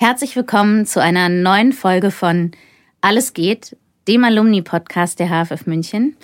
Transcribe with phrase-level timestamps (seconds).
[0.00, 2.52] Herzlich willkommen zu einer neuen Folge von
[3.00, 3.76] Alles geht,
[4.06, 6.16] dem Alumni-Podcast der HFF München.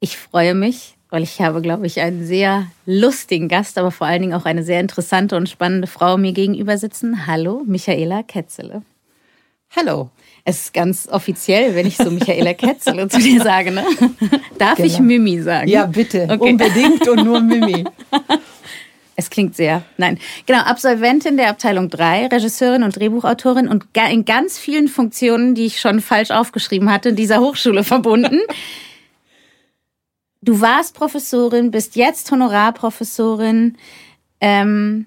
[0.00, 4.22] Ich freue mich, weil ich habe, glaube ich, einen sehr lustigen Gast, aber vor allen
[4.22, 7.26] Dingen auch eine sehr interessante und spannende Frau mir gegenüber sitzen.
[7.26, 8.80] Hallo, Michaela Ketzele.
[9.76, 10.08] Hallo.
[10.46, 13.84] Es ist ganz offiziell, wenn ich so Michaela Ketzele zu dir sage, ne?
[14.58, 14.88] Darf genau.
[14.88, 15.68] ich Mimi sagen?
[15.68, 16.26] Ja, bitte.
[16.30, 16.50] Okay.
[16.50, 17.84] Unbedingt und nur Mimi.
[19.20, 19.82] Es klingt sehr.
[19.98, 20.18] Nein.
[20.46, 25.78] Genau, Absolventin der Abteilung 3, Regisseurin und Drehbuchautorin und in ganz vielen Funktionen, die ich
[25.78, 28.40] schon falsch aufgeschrieben hatte, in dieser Hochschule verbunden.
[30.40, 33.76] Du warst Professorin, bist jetzt Honorarprofessorin,
[34.40, 35.04] ähm,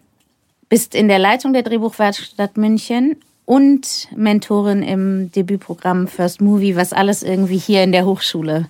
[0.70, 7.24] bist in der Leitung der Drehbuchwerkstatt München und Mentorin im Debütprogramm First Movie, was alles
[7.24, 8.70] irgendwie hier in der Hochschule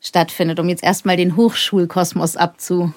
[0.00, 2.92] stattfindet, um jetzt erstmal den Hochschulkosmos abzu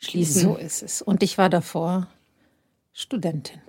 [0.00, 0.42] schließen.
[0.42, 1.02] So ist es.
[1.02, 2.08] Und ich war davor
[2.92, 3.60] Studentin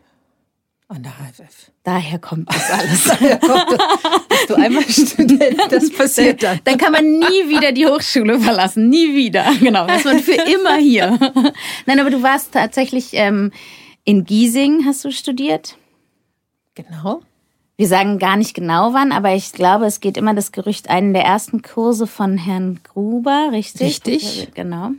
[0.88, 1.72] an der HFF.
[1.84, 3.04] Daher kommt das alles.
[3.06, 4.28] Daher kommt das.
[4.28, 6.60] Bist du einmal Student, das passiert dann.
[6.66, 8.90] Dann kann man nie wieder die Hochschule verlassen.
[8.90, 9.46] Nie wieder.
[9.60, 9.88] Genau.
[9.88, 11.18] Das wird für immer hier.
[11.86, 13.52] Nein, aber du warst tatsächlich ähm,
[14.04, 15.78] in Giesing, hast du studiert?
[16.76, 17.22] Genau.
[17.78, 21.14] Wir sagen gar nicht genau wann, aber ich glaube, es geht immer das Gerücht, einen
[21.14, 23.88] der ersten Kurse von Herrn Gruber, richtig?
[24.06, 24.50] Richtig.
[24.54, 24.92] Genau.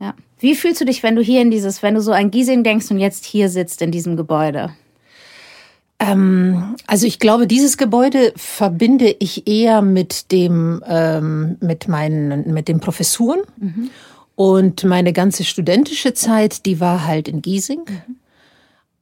[0.00, 0.14] Ja.
[0.38, 2.90] Wie fühlst du dich, wenn du hier in dieses, wenn du so an Giesing denkst
[2.90, 4.70] und jetzt hier sitzt in diesem Gebäude?
[5.98, 12.68] Ähm, also ich glaube, dieses Gebäude verbinde ich eher mit dem, ähm, mit meinen, mit
[12.68, 13.40] den Professuren.
[13.58, 13.90] Mhm.
[14.36, 17.84] Und meine ganze studentische Zeit, die war halt in Giesing.
[17.86, 18.16] Mhm.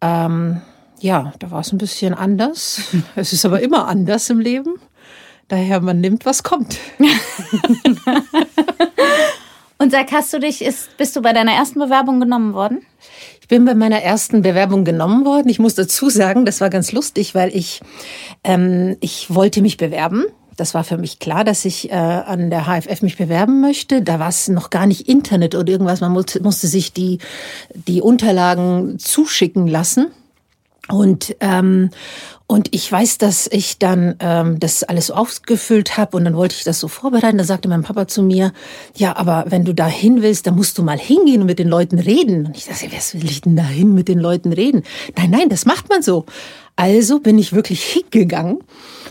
[0.02, 0.60] Ähm,
[1.00, 2.82] ja, da war es ein bisschen anders.
[3.16, 4.75] es ist aber immer anders im Leben.
[5.48, 6.78] Daher man nimmt, was kommt.
[9.82, 12.87] Und sag, hast du dich, ist, bist du bei deiner ersten Bewerbung genommen worden?
[13.41, 15.48] Ich bin bei meiner ersten Bewerbung genommen worden.
[15.48, 17.81] Ich muss dazu sagen, das war ganz lustig, weil ich,
[18.44, 20.25] ähm, ich wollte mich bewerben.
[20.56, 24.03] Das war für mich klar, dass ich äh, an der HFF mich bewerben möchte.
[24.03, 26.00] Da war es noch gar nicht Internet oder irgendwas.
[26.00, 27.19] Man musste, musste sich die,
[27.75, 30.12] die Unterlagen zuschicken lassen.
[30.88, 31.91] Und, ähm,
[32.52, 36.64] und ich weiß, dass ich dann ähm, das alles ausgefüllt habe und dann wollte ich
[36.64, 37.38] das so vorbereiten.
[37.38, 38.52] Da sagte mein Papa zu mir,
[38.94, 41.68] ja, aber wenn du da hin willst, dann musst du mal hingehen und mit den
[41.68, 42.44] Leuten reden.
[42.44, 44.82] Und ich dachte, was will ich denn da hin mit den Leuten reden?
[45.16, 46.26] Nein, nein, das macht man so.
[46.76, 48.58] Also bin ich wirklich hingegangen,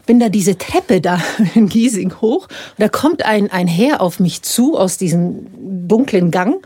[0.05, 1.19] bin da diese Treppe da
[1.55, 5.47] in Giesing hoch und da kommt ein, ein Herr auf mich zu aus diesem
[5.87, 6.63] dunklen Gang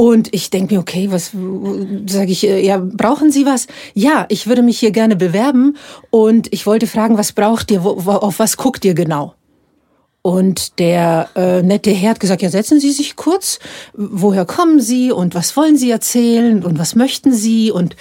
[0.00, 1.32] und ich denke mir, okay, was
[2.06, 3.66] sage ich, äh, ja, brauchen Sie was?
[3.92, 5.76] Ja, ich würde mich hier gerne bewerben
[6.08, 9.34] und ich wollte fragen, was braucht ihr, auf was guckt ihr genau?
[10.22, 13.58] Und der äh, nette Herr hat gesagt, ja, setzen Sie sich kurz,
[13.92, 17.94] woher kommen Sie und was wollen Sie erzählen und was möchten Sie und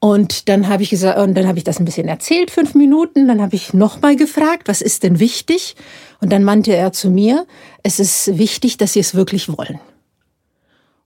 [0.00, 3.28] und dann habe ich gesagt, und dann habe ich das ein bisschen erzählt, fünf Minuten.
[3.28, 5.76] Dann habe ich nochmal gefragt, was ist denn wichtig?
[6.20, 7.46] Und dann meinte er zu mir,
[7.82, 9.80] es ist wichtig, dass Sie es wirklich wollen.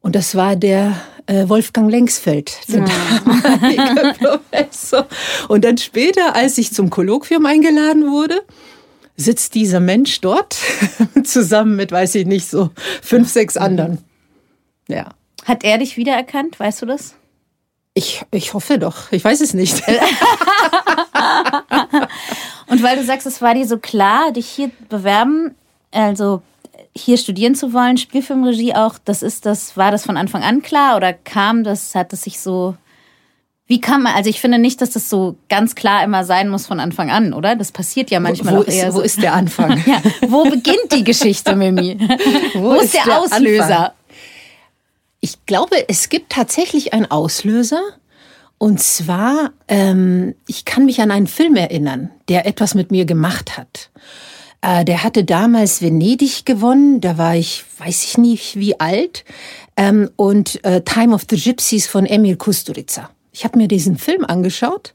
[0.09, 0.95] Und das war der
[1.27, 4.15] äh, Wolfgang Lengsfeld, der ja.
[4.19, 5.07] Professor.
[5.49, 8.41] Und dann später, als ich zum Kolloquium eingeladen wurde,
[9.19, 10.57] sitzt dieser Mensch dort
[11.25, 12.71] zusammen mit, weiß ich nicht, so
[13.03, 13.61] fünf, sechs mhm.
[13.61, 13.99] anderen.
[14.89, 15.11] Ja.
[15.45, 16.59] Hat er dich wiedererkannt?
[16.59, 17.15] Weißt du das?
[17.93, 19.13] Ich, ich hoffe doch.
[19.13, 19.87] Ich weiß es nicht.
[22.67, 25.55] Und weil du sagst, es war dir so klar, dich hier bewerben,
[25.91, 26.41] also
[27.01, 30.97] hier studieren zu wollen, Spielfilmregie auch, das ist das, war das von Anfang an klar
[30.97, 32.77] oder kam das, hat es sich so,
[33.67, 36.67] wie kann man, also ich finde nicht, dass das so ganz klar immer sein muss
[36.67, 37.55] von Anfang an, oder?
[37.55, 39.01] Das passiert ja manchmal wo, wo auch eher ist, so.
[39.01, 39.83] Wo ist der Anfang?
[39.87, 41.99] ja, wo beginnt die Geschichte, Mimi?
[42.55, 43.79] wo, wo, ist der, der Auslöser?
[43.79, 43.93] Anfang?
[45.21, 47.81] Ich glaube, es gibt tatsächlich einen Auslöser.
[48.57, 53.57] Und zwar, ähm, ich kann mich an einen Film erinnern, der etwas mit mir gemacht
[53.57, 53.91] hat.
[54.61, 59.25] Äh, der hatte damals Venedig gewonnen, da war ich, weiß ich nicht wie alt,
[59.77, 63.11] ähm, und äh, Time of the Gypsies von Emil Kusturica.
[63.33, 64.95] Ich habe mir diesen Film angeschaut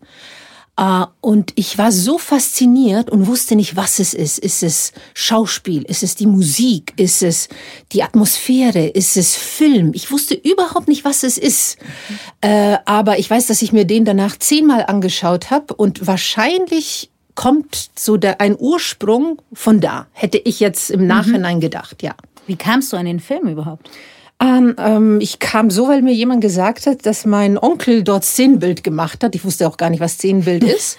[0.79, 4.39] Uh, und ich war so fasziniert und wusste nicht, was es ist.
[4.39, 5.83] Ist es Schauspiel?
[5.83, 6.93] Ist es die Musik?
[6.97, 7.47] Ist es
[7.91, 8.87] die Atmosphäre?
[8.87, 9.91] Ist es Film?
[9.93, 11.77] Ich wusste überhaupt nicht, was es ist.
[12.09, 12.17] Mhm.
[12.43, 17.89] Uh, aber ich weiß, dass ich mir den danach zehnmal angeschaut habe und wahrscheinlich kommt
[17.95, 21.07] so der, ein Ursprung von da, hätte ich jetzt im.
[21.07, 21.61] Nachhinein mhm.
[21.61, 22.15] gedacht, ja.
[22.47, 23.89] Wie kamst du an den Film überhaupt?
[24.39, 28.83] Ähm, ähm, ich kam so, weil mir jemand gesagt hat, dass mein Onkel dort Szenenbild
[28.83, 29.35] gemacht hat.
[29.35, 30.97] Ich wusste auch gar nicht, was Szenenbild ist.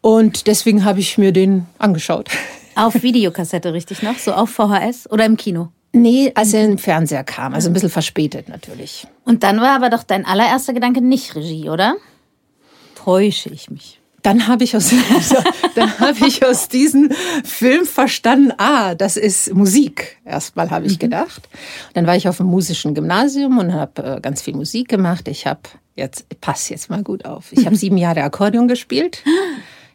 [0.00, 2.30] Und deswegen habe ich mir den angeschaut.
[2.74, 4.18] Auf Videokassette, richtig noch?
[4.18, 5.68] So auf VHS oder im Kino?
[5.92, 7.52] Nee, als er im Fernseher kam.
[7.52, 9.06] Also ein bisschen verspätet natürlich.
[9.24, 11.96] Und dann war aber doch dein allererster Gedanke nicht Regie, oder?
[12.94, 13.99] Täusche ich mich?
[14.22, 14.90] Dann habe ich aus,
[15.74, 17.10] dann habe ich aus diesem
[17.44, 20.18] Film verstanden, ah, das ist Musik.
[20.24, 20.98] Erstmal habe ich mhm.
[20.98, 21.48] gedacht.
[21.94, 25.28] Dann war ich auf dem musischen Gymnasium und habe äh, ganz viel Musik gemacht.
[25.28, 25.60] Ich habe
[25.96, 27.52] jetzt pass jetzt mal gut auf.
[27.52, 29.22] Ich habe sieben Jahre Akkordeon gespielt.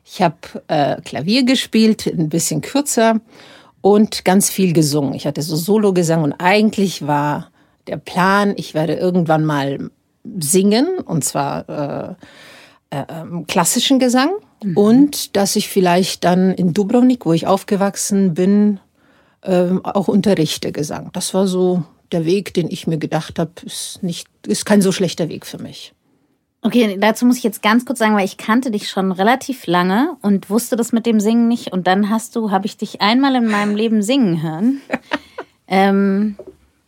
[0.06, 0.38] Ich habe
[0.68, 3.20] äh, Klavier gespielt, ein bisschen kürzer
[3.82, 5.14] und ganz viel gesungen.
[5.14, 7.52] Ich hatte so Solo-Gesang und eigentlich war
[7.88, 9.92] der Plan, ich werde irgendwann mal
[10.40, 12.16] singen und zwar äh,
[13.48, 14.32] klassischen Gesang
[14.64, 14.78] mhm.
[14.78, 18.80] und dass ich vielleicht dann in Dubrovnik, wo ich aufgewachsen bin,
[19.42, 21.10] äh, auch unterrichte Gesang.
[21.14, 24.92] Das war so der Weg, den ich mir gedacht habe, ist nicht, ist kein so
[24.92, 25.94] schlechter Weg für mich.
[26.62, 30.18] Okay, dazu muss ich jetzt ganz kurz sagen, weil ich kannte dich schon relativ lange
[30.24, 31.72] und wusste das mit dem Singen nicht.
[31.72, 34.82] Und dann hast du, habe ich dich einmal in meinem Leben singen hören.
[35.68, 36.38] ähm,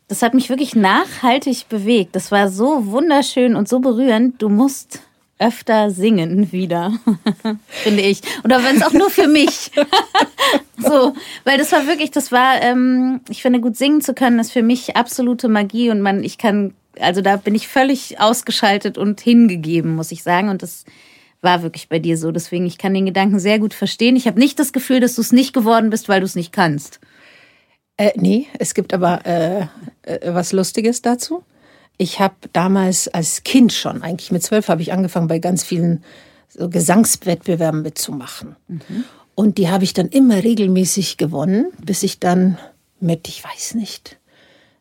[0.08, 2.16] das hat mich wirklich nachhaltig bewegt.
[2.16, 4.42] Das war so wunderschön und so berührend.
[4.42, 5.02] Du musst
[5.39, 6.94] öfter singen wieder,
[7.68, 8.22] finde ich.
[8.44, 9.72] Oder wenn es auch nur für mich.
[10.78, 11.13] so,
[11.44, 14.63] weil das war wirklich, das war, ähm, ich finde, gut singen zu können, ist für
[14.63, 19.95] mich absolute Magie und man, ich kann, also da bin ich völlig ausgeschaltet und hingegeben,
[19.95, 20.50] muss ich sagen.
[20.50, 20.86] Und das
[21.42, 22.31] war wirklich bei dir so.
[22.31, 24.16] Deswegen, ich kann den Gedanken sehr gut verstehen.
[24.16, 26.51] Ich habe nicht das Gefühl, dass du es nicht geworden bist, weil du es nicht
[26.51, 27.00] kannst.
[27.98, 29.62] Äh, nee, es gibt aber äh,
[30.04, 31.44] äh, was Lustiges dazu.
[31.98, 36.04] Ich habe damals als Kind schon, eigentlich mit zwölf, habe ich angefangen, bei ganz vielen
[36.48, 38.56] so Gesangswettbewerben mitzumachen.
[38.68, 39.04] Mhm.
[39.36, 42.58] Und die habe ich dann immer regelmäßig gewonnen, bis ich dann
[43.00, 44.18] mit, ich weiß nicht,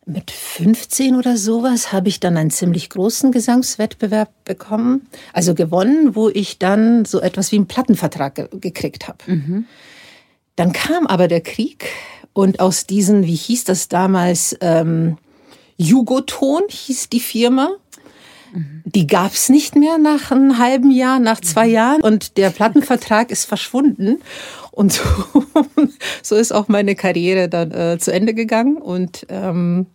[0.06, 6.28] mit 15 oder sowas habe ich dann einen ziemlich großen Gesangswettbewerb bekommen, also gewonnen, wo
[6.28, 9.18] ich dann so etwas wie einen Plattenvertrag ge gekriegt habe.
[9.26, 9.66] Mhm.
[10.54, 11.88] Dann kam aber der Krieg
[12.32, 15.18] und aus diesen, wie hieß das damals, ähm,
[15.76, 17.70] Jugoton hieß die Firma.
[18.84, 23.44] Die gab's nicht mehr nach einem halben Jahr, nach zwei Jahren und der Plattenvertrag ist
[23.44, 24.22] verschwunden.
[24.70, 25.02] Und so,
[26.22, 28.76] so ist auch meine Karriere dann äh, zu Ende gegangen.
[28.76, 29.86] Und ähm,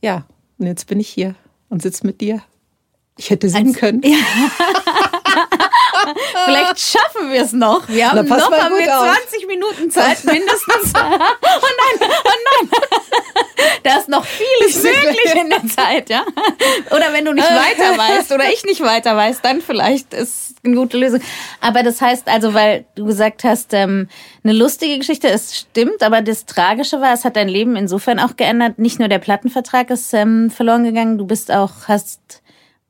[0.00, 0.24] ja,
[0.58, 1.34] und jetzt bin ich hier
[1.68, 2.42] und sitze mit dir.
[3.18, 4.02] Ich hätte singen Als, können.
[4.02, 4.16] Ja.
[6.44, 7.88] Vielleicht schaffen wir es noch.
[7.88, 9.46] Wir haben noch haben wir 20 auf.
[9.46, 10.92] Minuten Zeit mindestens.
[10.94, 12.06] oh nein, oh
[12.60, 12.70] nein.
[13.82, 16.24] Da ist noch vieles möglich in der Zeit, ja.
[16.90, 20.76] Oder wenn du nicht weiter weißt oder ich nicht weiter weiß, dann vielleicht ist eine
[20.76, 21.20] gute Lösung.
[21.60, 24.08] Aber das heißt also, weil du gesagt hast, ähm,
[24.44, 28.36] eine lustige Geschichte, es stimmt, aber das Tragische war, es hat dein Leben insofern auch
[28.36, 28.78] geändert.
[28.78, 32.42] Nicht nur der Plattenvertrag ist ähm, verloren gegangen, du bist auch, hast,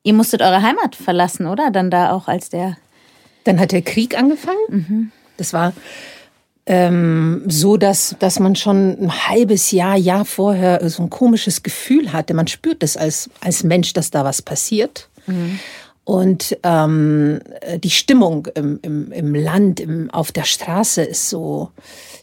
[0.02, 1.70] ihr musstet eure Heimat verlassen, oder?
[1.70, 2.76] Dann da auch als der.
[3.44, 4.58] Dann hat der Krieg angefangen.
[4.68, 5.12] Mhm.
[5.36, 5.72] Das war
[6.70, 12.12] ähm, so, dass, dass man schon ein halbes Jahr, Jahr vorher so ein komisches Gefühl
[12.12, 12.32] hatte.
[12.32, 15.08] Man spürt es als, als Mensch, dass da was passiert.
[15.26, 15.58] Mhm.
[16.04, 17.40] Und ähm,
[17.82, 21.72] die Stimmung im, im, im Land, im, auf der Straße ist so,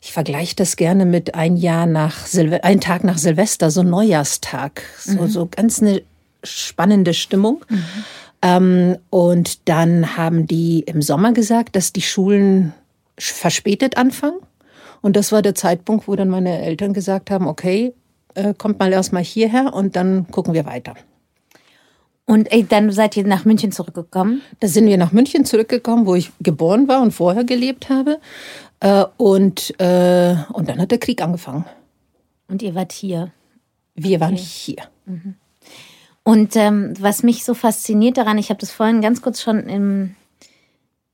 [0.01, 4.81] ich vergleiche das gerne mit ein Jahr nach Silve ein Tag nach Silvester, so Neujahrstag.
[4.97, 5.27] So, mhm.
[5.27, 6.03] so ganz eine
[6.45, 7.65] spannende Stimmung.
[7.67, 7.83] Mhm.
[8.41, 12.73] Ähm, und dann haben die im Sommer gesagt, dass die Schulen
[13.17, 14.39] verspätet anfangen.
[15.01, 17.93] Und das war der Zeitpunkt, wo dann meine Eltern gesagt haben, okay,
[18.33, 20.95] äh, kommt mal erstmal hierher und dann gucken wir weiter.
[22.25, 24.41] Und ey, dann seid ihr nach München zurückgekommen?
[24.59, 28.19] Da sind wir nach München zurückgekommen, wo ich geboren war und vorher gelebt habe.
[28.81, 31.65] Äh, und, äh, und dann hat der Krieg angefangen.
[32.49, 33.31] Und ihr wart hier?
[33.95, 34.43] Wir waren okay.
[34.43, 34.83] hier.
[35.05, 35.35] Mhm.
[36.23, 40.15] Und ähm, was mich so fasziniert daran, ich habe das vorhin ganz kurz schon im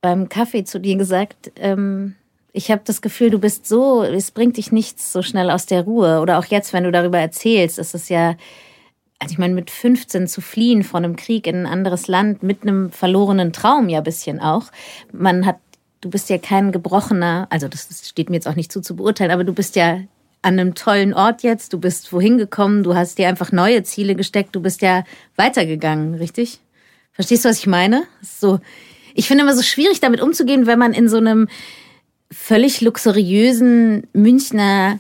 [0.04, 2.16] beim Kaffee zu dir gesagt, ähm,
[2.52, 5.84] ich habe das Gefühl, du bist so, es bringt dich nichts so schnell aus der
[5.84, 6.20] Ruhe.
[6.20, 8.36] Oder auch jetzt, wenn du darüber erzählst, ist es ja,
[9.18, 12.64] also ich meine, mit 15 zu fliehen von einem Krieg in ein anderes Land, mit
[12.64, 14.66] einem verlorenen Traum ja bisschen auch.
[15.14, 15.58] Man hat,
[16.02, 19.32] du bist ja kein gebrochener, also das steht mir jetzt auch nicht zu zu beurteilen,
[19.32, 20.02] aber du bist ja
[20.42, 24.16] an einem tollen Ort jetzt, du bist wohin gekommen, du hast dir einfach neue Ziele
[24.16, 25.06] gesteckt, du bist ja
[25.38, 26.60] weitergegangen, richtig?
[27.14, 28.04] Verstehst du, was ich meine?
[28.22, 28.60] So,
[29.14, 31.48] Ich finde immer so schwierig, damit umzugehen, wenn man in so einem
[32.32, 35.00] völlig luxuriösen Münchner,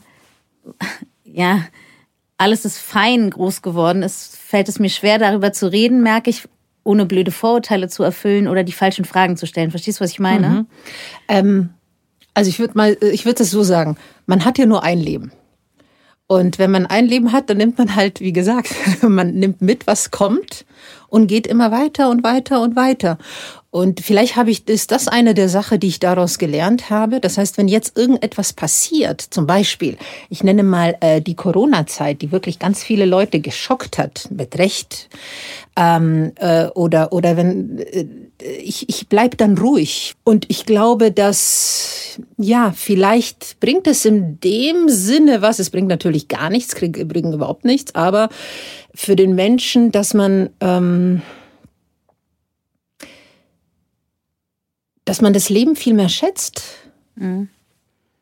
[1.23, 1.61] ja,
[2.37, 6.43] alles ist fein groß geworden ist, fällt es mir schwer, darüber zu reden, merke ich,
[6.83, 9.71] ohne blöde Vorurteile zu erfüllen oder die falschen Fragen zu stellen.
[9.71, 10.49] Verstehst du, was ich meine?
[10.49, 10.67] Mhm.
[11.29, 11.69] Ähm,
[12.33, 15.31] also ich würde mal, ich würde es so sagen, man hat ja nur ein Leben.
[16.27, 19.87] Und wenn man ein Leben hat, dann nimmt man halt, wie gesagt, man nimmt mit,
[19.87, 20.65] was kommt
[21.07, 23.17] und geht immer weiter und weiter und weiter.
[23.73, 27.19] Und vielleicht habe ich, ist das eine der Sachen, die ich daraus gelernt habe.
[27.19, 29.97] Das heißt, wenn jetzt irgendetwas passiert, zum Beispiel,
[30.29, 35.09] ich nenne mal äh, die Corona-Zeit, die wirklich ganz viele Leute geschockt hat, mit Recht,
[35.75, 38.05] ähm, äh, oder, oder wenn, äh,
[38.61, 40.13] ich, ich bleib dann ruhig.
[40.23, 46.27] Und ich glaube, dass, ja, vielleicht bringt es in dem Sinne was, es bringt natürlich
[46.27, 48.29] gar nichts, krieg, bringt überhaupt nichts, aber
[48.93, 51.23] für den Menschen, dass man, ähm,
[55.05, 56.63] dass man das Leben viel mehr schätzt.
[57.15, 57.49] Mhm.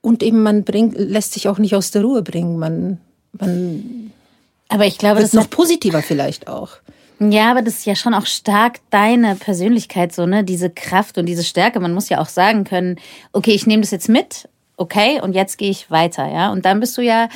[0.01, 2.57] Und eben man bringt, lässt sich auch nicht aus der Ruhe bringen.
[2.57, 2.99] Man,
[3.33, 4.11] man
[4.67, 6.77] aber ich glaube, das ist noch positiver vielleicht auch.
[7.19, 10.43] Ja, aber das ist ja schon auch stark deine Persönlichkeit, so, ne?
[10.43, 11.79] Diese Kraft und diese Stärke.
[11.79, 12.95] Man muss ja auch sagen können,
[13.31, 16.51] okay, ich nehme das jetzt mit, okay, und jetzt gehe ich weiter, ja?
[16.51, 17.29] Und dann bist du ja,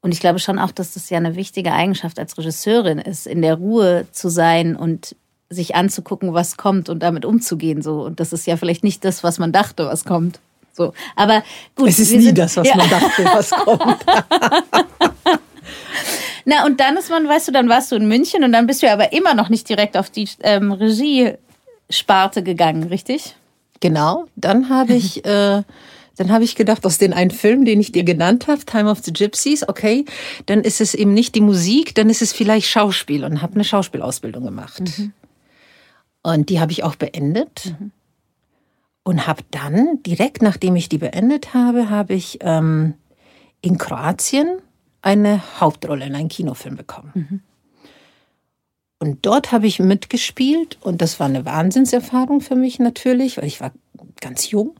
[0.00, 3.40] und ich glaube schon auch, dass das ja eine wichtige Eigenschaft als Regisseurin ist, in
[3.40, 5.14] der Ruhe zu sein und
[5.52, 7.82] sich anzugucken, was kommt und damit umzugehen.
[7.82, 8.02] So.
[8.04, 10.40] Und das ist ja vielleicht nicht das, was man dachte, was kommt.
[10.72, 10.94] So.
[11.16, 11.42] Aber
[11.76, 11.88] gut.
[11.88, 12.76] Es ist nie sind, das, was ja.
[12.76, 14.04] man dachte, was kommt.
[16.44, 18.82] Na, und dann ist man, weißt du, dann warst du in München und dann bist
[18.82, 23.36] du aber immer noch nicht direkt auf die ähm, Regiesparte gegangen, richtig?
[23.80, 24.26] Genau.
[24.36, 25.24] Dann habe ich.
[25.32, 25.62] Äh,
[26.16, 28.98] dann habe ich gedacht, aus den einen Film, den ich dir genannt habe, Time of
[29.02, 30.04] the Gypsies, okay,
[30.46, 33.64] dann ist es eben nicht die Musik, dann ist es vielleicht Schauspiel und habe eine
[33.64, 34.82] Schauspielausbildung gemacht.
[34.98, 35.12] Mhm.
[36.22, 37.76] Und die habe ich auch beendet.
[37.78, 37.90] Mhm.
[39.04, 42.94] Und habe dann, direkt nachdem ich die beendet habe, habe ich ähm,
[43.60, 44.60] in Kroatien
[45.00, 47.10] eine Hauptrolle in einem Kinofilm bekommen.
[47.14, 47.40] Mhm.
[49.00, 53.60] Und dort habe ich mitgespielt und das war eine Wahnsinnserfahrung für mich natürlich, weil ich
[53.60, 53.72] war
[54.20, 54.76] ganz jung.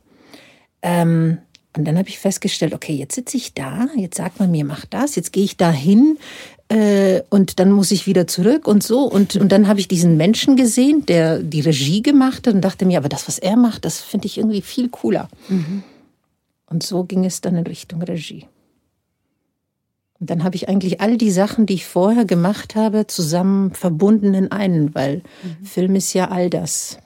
[0.81, 1.39] Ähm,
[1.77, 4.85] und dann habe ich festgestellt, okay, jetzt sitze ich da, jetzt sagt man mir, mach
[4.87, 6.19] das, jetzt gehe ich da hin,
[6.73, 9.03] äh, und dann muss ich wieder zurück und so.
[9.03, 12.87] Und, und dann habe ich diesen Menschen gesehen, der die Regie gemacht hat und dachte
[12.87, 15.29] mir, aber das, was er macht, das finde ich irgendwie viel cooler.
[15.49, 15.83] Mhm.
[16.67, 18.47] Und so ging es dann in Richtung Regie.
[20.19, 24.33] Und dann habe ich eigentlich all die Sachen, die ich vorher gemacht habe, zusammen verbunden
[24.33, 25.67] in einen, weil mhm.
[25.67, 26.99] Film ist ja all das.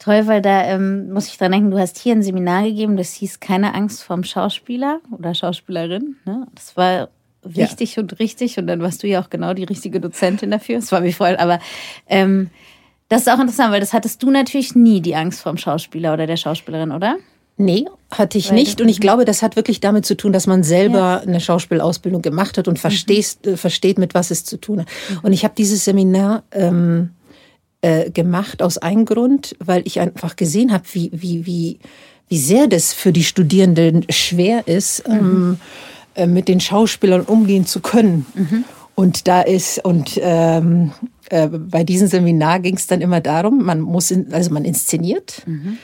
[0.00, 3.12] Toll, weil da ähm, muss ich dran denken, du hast hier ein Seminar gegeben, das
[3.12, 6.16] hieß Keine Angst vorm Schauspieler oder Schauspielerin.
[6.24, 6.46] Ne?
[6.54, 7.10] Das war
[7.54, 8.02] wichtig ja.
[8.02, 10.76] und richtig und dann warst du ja auch genau die richtige Dozentin dafür.
[10.76, 11.60] Das war mir voll, aber
[12.08, 12.50] ähm,
[13.08, 16.12] das ist auch interessant, weil das hattest du natürlich nie die Angst vor dem Schauspieler
[16.12, 17.16] oder der Schauspielerin, oder?
[17.58, 18.80] Nee, hatte ich weil nicht.
[18.80, 21.20] Und ich glaube, das hat wirklich damit zu tun, dass man selber ja.
[21.20, 23.54] eine Schauspielausbildung gemacht hat und verstehst, mhm.
[23.54, 24.88] äh, versteht, mit was es zu tun hat.
[25.10, 25.18] Mhm.
[25.22, 27.10] Und ich habe dieses Seminar ähm,
[27.80, 31.78] äh, gemacht aus einem Grund, weil ich einfach gesehen habe, wie, wie, wie,
[32.28, 35.08] wie sehr das für die Studierenden schwer ist.
[35.08, 35.58] Mhm.
[36.16, 38.24] Äh, mit den Schauspielern umgehen zu können.
[38.34, 38.64] Mhm.
[38.94, 40.92] Und da ist, und ähm,
[41.28, 45.42] äh, bei diesem Seminar ging es dann immer darum, man muss, in, also man inszeniert,
[45.46, 45.76] mhm.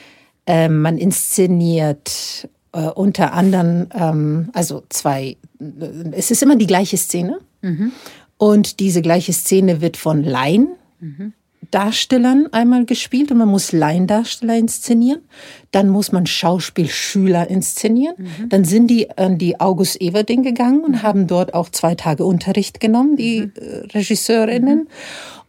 [0.47, 6.97] äh, man inszeniert äh, unter anderem, ähm, also zwei, äh, es ist immer die gleiche
[6.97, 7.41] Szene.
[7.61, 7.93] Mhm.
[8.39, 11.35] Und diese gleiche Szene wird von Laien mhm.
[11.73, 15.23] Darstellern einmal gespielt und man muss Laiendarsteller inszenieren.
[15.73, 18.14] Dann muss man Schauspielschüler inszenieren.
[18.19, 18.49] Mhm.
[18.50, 22.79] Dann sind die an die August Everding gegangen und haben dort auch zwei Tage Unterricht
[22.79, 23.52] genommen, die mhm.
[23.57, 24.79] Äh, Regisseurinnen.
[24.81, 24.88] Mhm.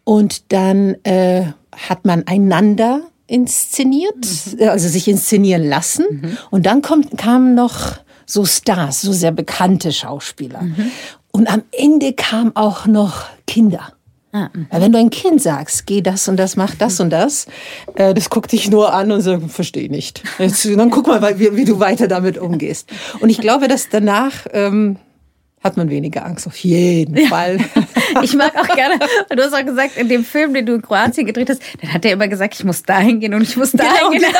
[0.06, 4.16] Und dann äh, hat man einander inszeniert,
[4.58, 4.70] mhm.
[4.70, 6.06] also sich inszenieren lassen.
[6.10, 6.38] Mhm.
[6.52, 10.62] Und dann kommt, kamen noch so Stars, so sehr bekannte Schauspieler.
[10.62, 10.92] Mhm.
[11.32, 13.94] Und am Ende kamen auch noch Kinder.
[14.36, 17.46] Ah, Wenn du ein Kind sagst, geh das und das, mach das und das,
[17.94, 20.24] äh, das guckt dich nur an und sagt, verstehe nicht.
[20.40, 22.90] Jetzt, dann guck mal, wie, wie, du weiter damit umgehst.
[23.20, 24.98] Und ich glaube, dass danach ähm,
[25.64, 27.28] hat man weniger Angst, auf jeden ja.
[27.28, 27.60] Fall.
[28.22, 29.00] Ich mag auch gerne,
[29.30, 32.06] du hast auch gesagt, in dem Film, den du in Kroatien gedreht hast, dann hat
[32.06, 34.34] er immer gesagt, ich muss dahin gehen und ich muss dahin genau, gehen.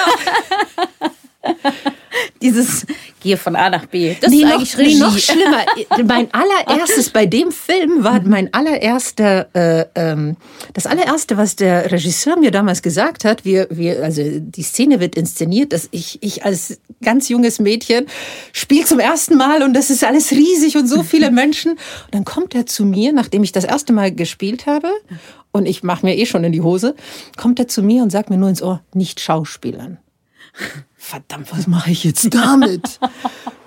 [1.42, 1.54] Genau.
[2.44, 2.86] Dieses
[3.22, 4.16] gehe von A nach B.
[4.20, 4.94] Das nee, ist eigentlich noch, Regie.
[4.96, 6.04] Nee, noch schlimmer.
[6.06, 10.36] mein allererstes bei dem Film war mein allererster, äh, ähm,
[10.74, 13.46] das allererste, was der Regisseur mir damals gesagt hat.
[13.46, 18.08] Wir, wir, also die Szene wird inszeniert, dass ich, ich als ganz junges Mädchen
[18.52, 21.72] spiele zum ersten Mal und das ist alles riesig und so viele Menschen.
[21.72, 21.80] Und
[22.12, 24.90] dann kommt er zu mir, nachdem ich das erste Mal gespielt habe
[25.54, 26.94] und ich mache mir eh schon in die Hose,
[27.38, 29.98] kommt er zu mir und sagt mir nur ins Ohr, nicht Schauspielern.
[31.06, 33.00] Verdammt, was mache ich jetzt damit?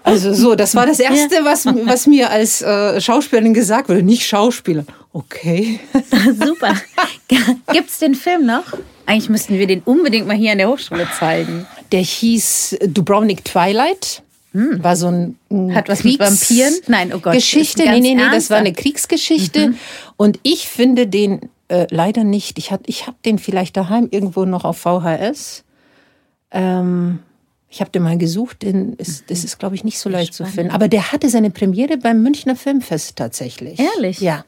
[0.02, 4.04] Also so, das war das Erste, was, was mir als äh, Schauspielerin gesagt wurde.
[4.04, 4.84] Nicht Schauspieler.
[5.12, 5.80] Okay.
[6.44, 6.76] Super.
[7.72, 8.62] Gibt's den Film noch?
[9.04, 11.66] Eigentlich müssten wir den unbedingt mal hier an der Hochschule zeigen.
[11.90, 14.22] Der hieß Dubrovnik Twilight.
[14.52, 14.84] Hm.
[14.84, 16.74] War so ein, ein Hat was Kriegs mit Vampiren?
[16.86, 17.34] Nein, oh Gott.
[17.34, 17.82] Geschichte.
[17.82, 19.70] Nee, nee, nee, das war eine Kriegsgeschichte.
[19.70, 19.78] Mhm.
[20.16, 22.58] Und ich finde den äh, leider nicht.
[22.58, 25.64] Ich, ich habe den vielleicht daheim irgendwo noch auf VHS.
[26.52, 27.18] Ähm,
[27.68, 30.52] ich habe den mal gesucht, den ist, das ist, glaube ich, nicht so leicht Spannend.
[30.52, 30.72] zu finden.
[30.72, 33.78] Aber der hatte seine Premiere beim Münchner Filmfest tatsächlich.
[33.78, 34.20] Ehrlich?
[34.20, 34.44] Ja.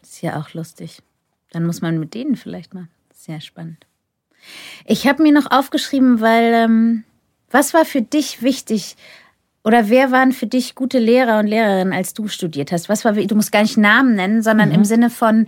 [0.00, 1.00] Das ist ja auch lustig.
[1.50, 2.88] Dann muss man mit denen vielleicht mal.
[3.14, 3.86] Sehr spannend.
[4.86, 7.04] Ich habe mir noch aufgeschrieben, weil ähm,
[7.50, 8.96] was war für dich wichtig?
[9.64, 12.88] Oder wer waren für dich gute Lehrer und Lehrerinnen, als du studiert hast?
[12.88, 14.76] Was war, du musst gar nicht Namen nennen, sondern mhm.
[14.76, 15.46] im Sinne von,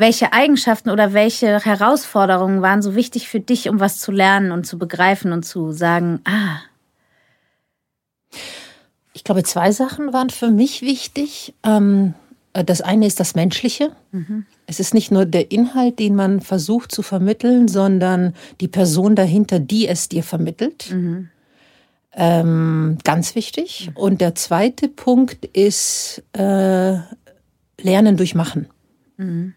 [0.00, 4.66] welche Eigenschaften oder welche Herausforderungen waren so wichtig für dich, um was zu lernen und
[4.66, 6.58] zu begreifen und zu sagen, ah.
[9.12, 11.54] Ich glaube, zwei Sachen waren für mich wichtig.
[11.62, 12.14] Ähm,
[12.54, 13.92] das eine ist das Menschliche.
[14.12, 14.46] Mhm.
[14.66, 19.60] Es ist nicht nur der Inhalt, den man versucht zu vermitteln, sondern die Person dahinter,
[19.60, 20.90] die es dir vermittelt.
[20.90, 21.28] Mhm.
[22.12, 23.90] Ähm, ganz wichtig.
[23.94, 26.96] Und der zweite Punkt ist äh,
[27.82, 28.68] Lernen durch Machen.
[29.18, 29.54] Mhm.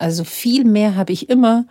[0.00, 1.66] Also viel mehr habe ich immer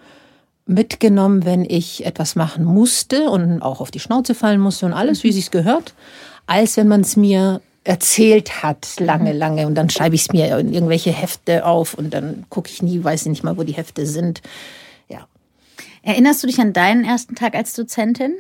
[0.68, 5.24] mitgenommen, wenn ich etwas machen musste und auch auf die Schnauze fallen musste und alles,
[5.24, 5.40] wie mhm.
[5.40, 5.96] es gehört,
[6.46, 9.40] als wenn man es mir erzählt hat, lange, mhm.
[9.40, 9.68] lange.
[9.68, 13.04] Und dann schreibe ich es mir in irgendwelche Hefte auf und dann gucke ich nie,
[13.04, 14.44] weiß nicht mal, wo die Hefte sind.
[15.08, 15.28] Ja.
[16.04, 18.36] Erinnerst du dich an deinen ersten Tag als Dozentin?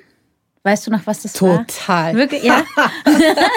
[0.63, 1.57] Weißt du noch, was das Total.
[1.57, 1.67] war?
[1.67, 2.15] Total.
[2.15, 2.65] Wirklich, ja?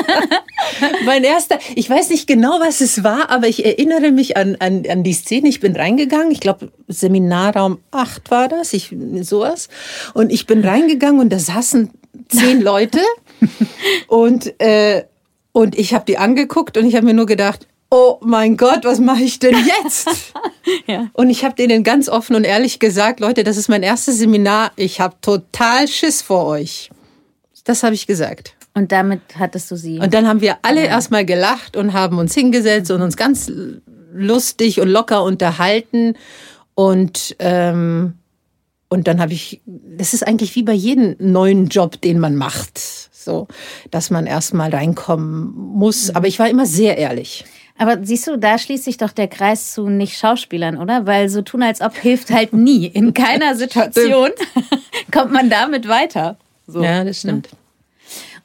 [1.05, 4.85] mein erster, ich weiß nicht genau, was es war, aber ich erinnere mich an, an,
[4.89, 5.49] an die Szene.
[5.49, 9.69] Ich bin reingegangen, ich glaube, Seminarraum 8 war das, ich, sowas.
[10.15, 11.91] Und ich bin reingegangen und da saßen
[12.29, 13.01] zehn Leute
[14.07, 15.05] und, äh,
[15.51, 19.01] und ich habe die angeguckt und ich habe mir nur gedacht, oh mein Gott, was
[19.01, 20.09] mache ich denn jetzt?
[20.87, 21.09] ja.
[21.13, 24.73] Und ich habe denen ganz offen und ehrlich gesagt, Leute, das ist mein erstes Seminar,
[24.77, 26.91] ich habe total Schiss vor euch.
[27.65, 28.55] Das habe ich gesagt.
[28.75, 29.99] Und damit hattest du sie.
[29.99, 30.87] Und dann haben wir alle ja.
[30.87, 33.51] erstmal gelacht und haben uns hingesetzt und uns ganz
[34.13, 36.15] lustig und locker unterhalten.
[36.75, 38.15] Und, ähm,
[38.89, 42.79] und dann habe ich, das ist eigentlich wie bei jedem neuen Job, den man macht.
[43.13, 43.47] So,
[43.91, 46.09] dass man erstmal reinkommen muss.
[46.09, 46.17] Mhm.
[46.17, 47.45] Aber ich war immer sehr ehrlich.
[47.79, 51.07] Aber siehst du, da schließt sich doch der Kreis zu nicht Schauspielern, oder?
[51.07, 52.87] Weil so tun, als ob hilft halt nie.
[52.87, 54.31] In keiner Situation
[55.13, 56.37] kommt man damit weiter.
[56.73, 57.53] So, ja, das stimmt.
[57.53, 57.59] Ne?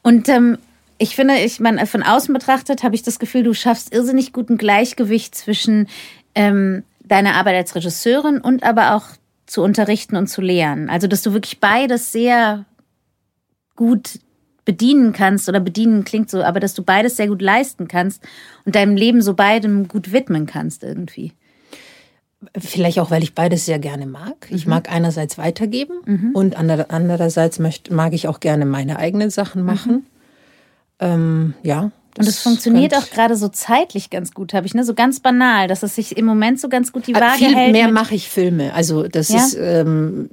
[0.02, 0.58] Und ähm,
[0.98, 4.58] ich finde, ich meine, von außen betrachtet habe ich das Gefühl, du schaffst irrsinnig guten
[4.58, 5.88] Gleichgewicht zwischen
[6.34, 9.06] ähm, deiner Arbeit als Regisseurin und aber auch
[9.46, 10.90] zu unterrichten und zu lehren.
[10.90, 12.64] Also, dass du wirklich beides sehr
[13.76, 14.18] gut
[14.64, 18.22] bedienen kannst oder bedienen klingt so, aber dass du beides sehr gut leisten kannst
[18.66, 21.32] und deinem Leben so beidem gut widmen kannst irgendwie.
[22.56, 24.46] Vielleicht auch, weil ich beides sehr gerne mag.
[24.50, 24.70] Ich mhm.
[24.70, 26.30] mag einerseits weitergeben mhm.
[26.34, 29.92] und andererseits mag ich auch gerne meine eigenen Sachen machen.
[29.92, 30.06] Mhm.
[31.00, 31.90] Ähm, ja.
[32.16, 34.84] Und es funktioniert auch gerade so zeitlich ganz gut, habe ich, ne?
[34.84, 37.66] So ganz banal, dass es sich im Moment so ganz gut die Waage viel hält.
[37.66, 38.74] Viel mehr mache ich Filme.
[38.74, 39.38] Also das ja?
[39.38, 40.28] ist ähm,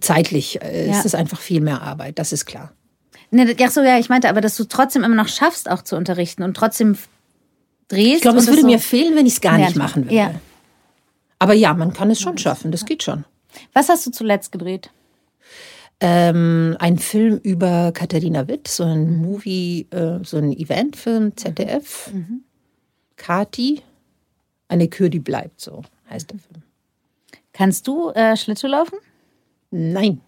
[0.00, 0.98] zeitlich äh, ja.
[0.98, 2.72] ist es einfach viel mehr Arbeit, das ist klar.
[3.32, 5.96] Ne, ach so, ja, ich meinte aber, dass du trotzdem immer noch schaffst, auch zu
[5.96, 6.96] unterrichten und trotzdem
[7.88, 8.16] drehst.
[8.16, 10.14] Ich glaube, es würde so mir fehlen, wenn ich es gar nicht machen würde.
[10.14, 10.34] Ja.
[11.40, 13.24] Aber ja, man kann es schon schaffen, das geht schon.
[13.72, 14.90] Was hast du zuletzt gedreht?
[15.98, 22.12] Ähm, ein Film über Katharina Witt, so ein Movie, äh, so ein Eventfilm, ZDF.
[22.12, 22.44] Mhm.
[23.16, 23.82] Kati,
[24.68, 26.62] eine Kür, die bleibt, so heißt der Film.
[27.52, 28.98] Kannst du äh, Schlittschuh laufen?
[29.70, 30.20] Nein.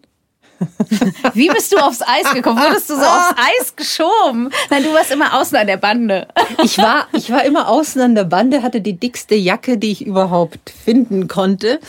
[1.34, 2.58] Wie bist du aufs Eis gekommen?
[2.58, 4.50] Wurdest du so aufs Eis geschoben?
[4.70, 6.28] Nein, du warst immer außen an der Bande.
[6.62, 10.04] Ich war, ich war immer außen an der Bande, hatte die dickste Jacke, die ich
[10.04, 11.80] überhaupt finden konnte,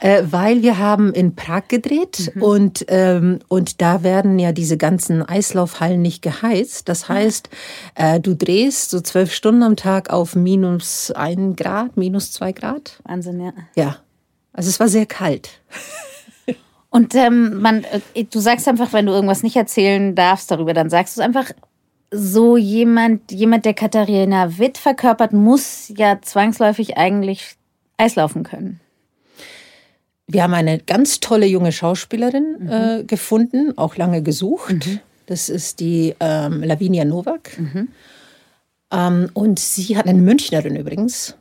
[0.00, 2.42] äh, weil wir haben in Prag gedreht mhm.
[2.42, 6.88] und, ähm, und da werden ja diese ganzen Eislaufhallen nicht geheizt.
[6.88, 7.48] Das heißt,
[7.94, 13.00] äh, du drehst so zwölf Stunden am Tag auf minus ein Grad, minus zwei Grad.
[13.04, 13.52] Wahnsinn, ja.
[13.76, 13.96] Ja.
[14.52, 15.50] Also es war sehr kalt.
[16.92, 20.90] Und ähm, man, äh, du sagst einfach, wenn du irgendwas nicht erzählen darfst darüber, dann
[20.90, 21.50] sagst du es einfach.
[22.10, 27.56] So jemand, jemand, der Katharina Witt verkörpert, muss ja zwangsläufig eigentlich
[27.96, 28.80] Eislaufen können.
[30.26, 32.70] Wir haben eine ganz tolle junge Schauspielerin mhm.
[32.70, 34.86] äh, gefunden, auch lange gesucht.
[34.86, 35.00] Mhm.
[35.24, 37.58] Das ist die ähm, Lavinia Nowak.
[37.58, 37.88] Mhm.
[38.92, 41.38] Ähm, und sie hat eine Münchnerin übrigens.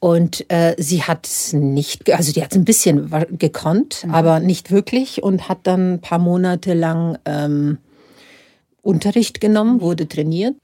[0.00, 4.14] Und äh, sie hat es nicht, also die hat es ein bisschen gekonnt, mhm.
[4.14, 7.76] aber nicht wirklich und hat dann ein paar Monate lang ähm,
[8.80, 10.56] Unterricht genommen, wurde trainiert.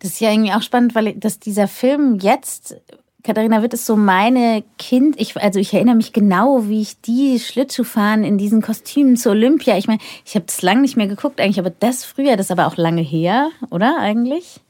[0.00, 2.76] Das ist ja irgendwie auch spannend, weil dass dieser Film jetzt
[3.22, 5.20] Katharina Witt ist so meine Kind.
[5.20, 9.76] Ich, also ich erinnere mich genau, wie ich die Schlittschuhfahren in diesen Kostümen zur Olympia.
[9.76, 12.50] Ich meine, ich habe das lange nicht mehr geguckt eigentlich, aber das früher, das ist
[12.50, 14.60] aber auch lange her, oder eigentlich?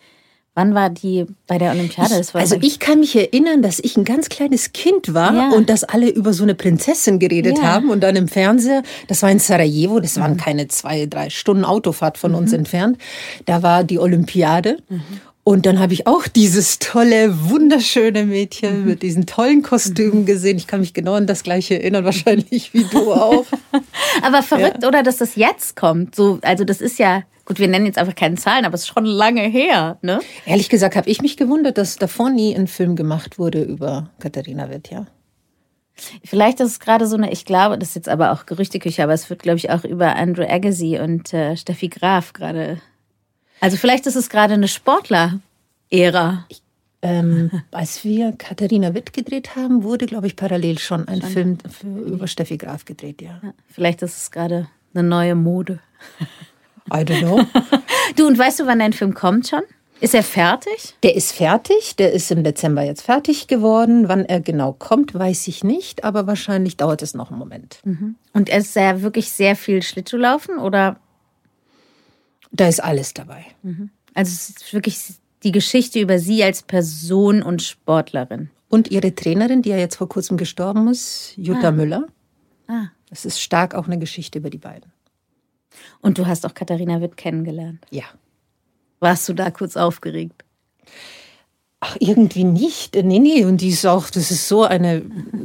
[0.61, 2.20] Wann war die bei der Olympiade?
[2.20, 5.51] Ich, also ich kann mich erinnern, dass ich ein ganz kleines Kind war ja.
[5.53, 7.64] und dass alle über so eine Prinzessin geredet ja.
[7.64, 10.37] haben und dann im Fernseher, das war in Sarajevo, das waren mhm.
[10.37, 12.37] keine zwei, drei Stunden Autofahrt von mhm.
[12.37, 12.99] uns entfernt,
[13.46, 14.77] da war die Olympiade.
[14.90, 15.01] Mhm.
[15.44, 18.87] Und dann habe ich auch dieses tolle, wunderschöne Mädchen mhm.
[18.87, 20.59] mit diesen tollen Kostümen gesehen.
[20.59, 23.46] Ich kann mich genau an das gleiche erinnern, wahrscheinlich wie du auch.
[24.20, 24.88] aber verrückt, ja.
[24.88, 26.14] oder, dass das jetzt kommt.
[26.14, 28.89] So, also das ist ja, gut, wir nennen jetzt einfach keine Zahlen, aber es ist
[28.89, 29.99] schon lange her.
[30.03, 30.21] Ne?
[30.47, 34.71] Ehrlich gesagt habe ich mich gewundert, dass davor nie ein Film gemacht wurde über Katharina
[34.71, 35.07] Witt, ja.
[36.25, 39.13] Vielleicht ist es gerade so eine, ich glaube, das ist jetzt aber auch Gerüchteküche, aber
[39.13, 42.81] es wird, glaube ich, auch über Andrew Agassi und äh, Steffi Graf gerade
[43.61, 46.47] also vielleicht ist es gerade eine Sportler-Ära.
[47.03, 51.31] Ähm, als wir Katharina Witt gedreht haben, wurde, glaube ich, parallel schon ein schon.
[51.31, 53.41] Film für, über Steffi Graf gedreht, ja.
[53.43, 53.53] ja.
[53.69, 55.79] Vielleicht ist es gerade eine neue Mode.
[56.88, 57.43] I don't know.
[58.16, 59.62] du, und weißt du, wann dein Film kommt schon?
[60.01, 60.95] Ist er fertig?
[61.03, 61.97] Der ist fertig.
[61.97, 64.09] Der ist im Dezember jetzt fertig geworden.
[64.09, 66.05] Wann er genau kommt, weiß ich nicht.
[66.05, 67.81] Aber wahrscheinlich dauert es noch einen Moment.
[67.85, 68.16] Mhm.
[68.33, 70.99] Und ist er wirklich sehr viel Schlittschuhlaufen oder
[72.51, 73.45] da ist alles dabei.
[73.62, 73.90] Mhm.
[74.14, 74.99] Also es ist wirklich
[75.43, 78.51] die Geschichte über Sie als Person und Sportlerin.
[78.69, 81.73] Und ihre Trainerin, die ja jetzt vor kurzem gestorben ist, Jutta ah.
[81.73, 82.07] Müller.
[82.69, 82.87] Ah.
[83.11, 84.93] Es ist stark auch eine Geschichte über die beiden.
[86.00, 87.85] Und du hast auch Katharina Witt kennengelernt.
[87.90, 88.04] Ja.
[89.00, 90.44] Warst du da kurz aufgeregt?
[91.80, 92.94] Ach, irgendwie nicht.
[92.94, 93.44] Nee, nee.
[93.46, 95.02] Und die ist auch, das ist so eine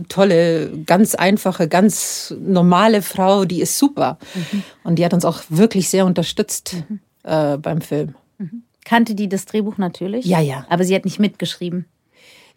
[0.10, 4.18] tolle, ganz einfache, ganz normale Frau, die ist super.
[4.34, 4.64] Mhm.
[4.84, 7.00] Und die hat uns auch wirklich sehr unterstützt mhm.
[7.24, 8.16] äh, beim Film.
[8.38, 8.64] Mhm.
[8.84, 10.26] Kannte die das Drehbuch natürlich?
[10.26, 10.66] Ja, ja.
[10.70, 11.86] Aber sie hat nicht mitgeschrieben.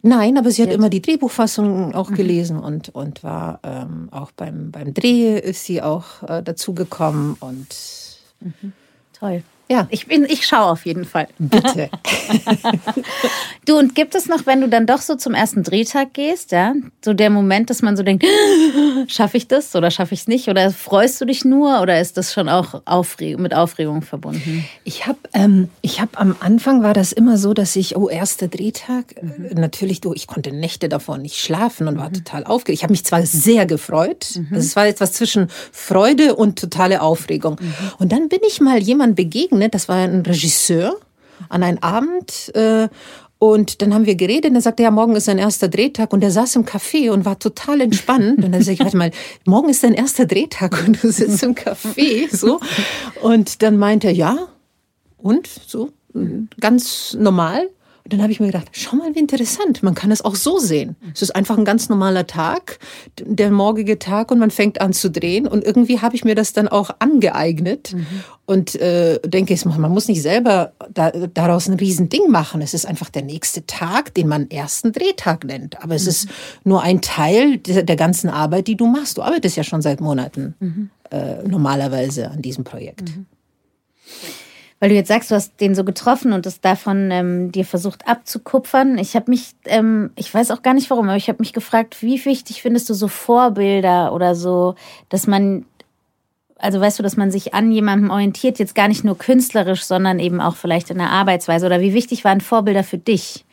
[0.02, 2.14] Nein, aber sie hat immer die Drehbuchfassung auch mhm.
[2.14, 7.66] gelesen und, und war ähm, auch beim, beim Dreh ist sie auch äh, dazugekommen und
[8.40, 8.72] mhm.
[9.12, 9.42] toll.
[9.70, 9.86] Ja.
[9.90, 11.28] Ich, bin, ich schaue auf jeden Fall.
[11.38, 11.90] Bitte.
[13.66, 16.74] du, und gibt es noch, wenn du dann doch so zum ersten Drehtag gehst, ja,
[17.04, 18.24] so der Moment, dass man so denkt,
[19.08, 20.48] schaffe ich das oder schaffe ich es nicht?
[20.48, 24.64] Oder freust du dich nur oder ist das schon auch Aufreg mit Aufregung verbunden?
[24.84, 29.22] Ich habe ähm, hab am Anfang war das immer so, dass ich, oh, erster Drehtag,
[29.22, 29.60] mhm.
[29.60, 32.14] natürlich, du, ich konnte Nächte davor nicht schlafen und war mhm.
[32.14, 32.78] total aufgeregt.
[32.78, 34.48] Ich habe mich zwar sehr gefreut, mhm.
[34.52, 37.56] also es war etwas zwischen Freude und totale Aufregung.
[37.60, 37.74] Mhm.
[37.98, 39.74] Und dann bin ich mal jemand begegnet, begegnet.
[39.74, 40.96] Das war ein Regisseur
[41.48, 42.54] an einem Abend.
[42.54, 42.88] Äh,
[43.40, 46.12] und dann haben wir geredet und er sagte, ja, morgen ist sein erster Drehtag.
[46.12, 48.42] Und er saß im Café und war total entspannt.
[48.44, 49.12] Und dann sag ich, warte mal,
[49.44, 52.58] morgen ist dein erster Drehtag und du sitzt im Café, so.
[53.22, 54.48] Und dann meinte er, ja.
[55.18, 55.90] Und so,
[56.60, 57.68] ganz normal.
[58.08, 59.82] Und dann habe ich mir gedacht, schau mal, wie interessant.
[59.82, 60.96] Man kann es auch so sehen.
[61.14, 62.78] Es ist einfach ein ganz normaler Tag,
[63.20, 65.46] der morgige Tag und man fängt an zu drehen.
[65.46, 68.06] Und irgendwie habe ich mir das dann auch angeeignet mhm.
[68.46, 72.62] und äh, denke, man muss nicht selber da, daraus ein Riesending machen.
[72.62, 75.82] Es ist einfach der nächste Tag, den man ersten Drehtag nennt.
[75.84, 76.08] Aber es mhm.
[76.08, 76.28] ist
[76.64, 79.18] nur ein Teil der, der, ganzen Arbeit, die du machst.
[79.18, 80.90] Du arbeitest ja schon seit Monaten mhm.
[81.10, 83.12] äh, normalerweise an diesem Projekt.
[84.80, 88.06] Weil du jetzt sagst, du hast den so getroffen und es davon ähm, dir versucht
[88.06, 88.96] abzukupfern.
[88.98, 92.00] Ich habe mich, ähm, ich weiß auch gar nicht warum, aber ich habe mich gefragt,
[92.00, 94.76] wie wichtig findest du so Vorbilder oder so,
[95.08, 95.64] dass man,
[96.58, 100.20] also weißt du, dass man sich an jemandem orientiert, jetzt gar nicht nur künstlerisch, sondern
[100.20, 103.44] eben auch vielleicht in der Arbeitsweise oder wie wichtig waren Vorbilder für dich?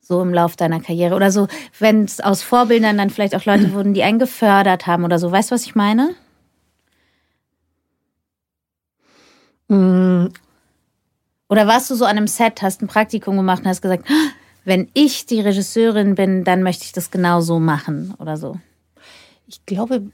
[0.00, 1.48] So im Lauf deiner Karriere oder so,
[1.80, 5.32] wenn es aus Vorbildern dann vielleicht auch Leute wurden, die einen gefördert haben oder so.
[5.32, 6.14] Weißt du, was ich meine?
[9.61, 9.61] Mm.
[11.48, 14.30] Oder warst du so an einem Set, hast ein Praktikum gemacht und hast gesagt, ah,
[14.64, 18.58] wenn ich die Regisseurin bin, dann möchte ich das genau so machen oder so?
[19.46, 20.10] Ich glaube,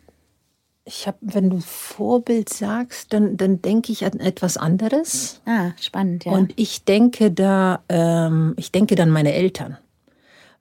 [0.84, 5.40] ich habe, wenn du Vorbild sagst, dann, dann denke ich an etwas anderes.
[5.44, 6.32] Ah, spannend, ja.
[6.32, 9.76] Und ich denke da, ähm, ich denke dann meine Eltern.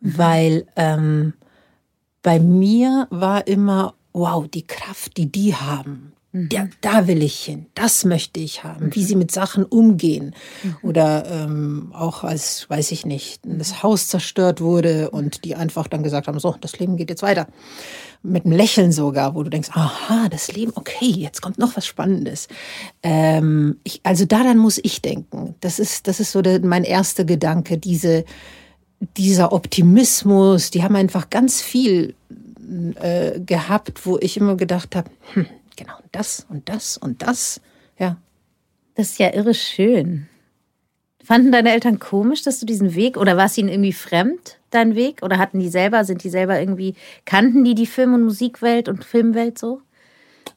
[0.01, 0.17] Mhm.
[0.17, 1.33] Weil ähm,
[2.21, 6.49] bei mir war immer, wow, die Kraft, die die haben, Mhm.
[6.51, 7.67] Ja, da will ich hin.
[7.73, 8.93] Das möchte ich haben.
[8.93, 9.05] Wie mhm.
[9.05, 10.35] sie mit Sachen umgehen.
[10.63, 10.77] Mhm.
[10.81, 16.03] Oder ähm, auch als, weiß ich nicht, das Haus zerstört wurde und die einfach dann
[16.03, 17.47] gesagt haben, so, das Leben geht jetzt weiter.
[18.23, 21.85] Mit einem Lächeln sogar, wo du denkst, aha, das Leben, okay, jetzt kommt noch was
[21.85, 22.47] Spannendes.
[23.03, 25.55] Ähm, ich, also daran muss ich denken.
[25.61, 28.25] Das ist, das ist so der, mein erster Gedanke, diese,
[29.15, 32.15] dieser Optimismus, die haben einfach ganz viel
[32.99, 35.45] äh, gehabt, wo ich immer gedacht habe, hm,
[35.77, 37.61] genau das und das und das.
[37.97, 38.17] Ja.
[38.95, 40.27] Das ist ja irre schön.
[41.23, 44.95] Fanden deine Eltern komisch, dass du diesen Weg oder war es ihnen irgendwie fremd, dein
[44.95, 45.23] Weg?
[45.23, 49.03] Oder hatten die selber, sind die selber irgendwie, kannten die die Film- und Musikwelt und
[49.03, 49.81] Filmwelt so?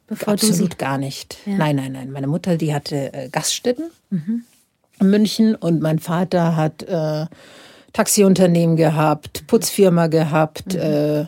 [0.07, 1.39] Bevor Absolut gar nicht.
[1.47, 1.57] Ja.
[1.57, 2.11] Nein, nein, nein.
[2.11, 4.45] Meine Mutter, die hatte äh, Gaststätten mhm.
[5.01, 7.27] in München und mein Vater hat äh,
[7.93, 10.81] Taxiunternehmen gehabt, Putzfirma gehabt, mhm.
[10.81, 11.27] äh,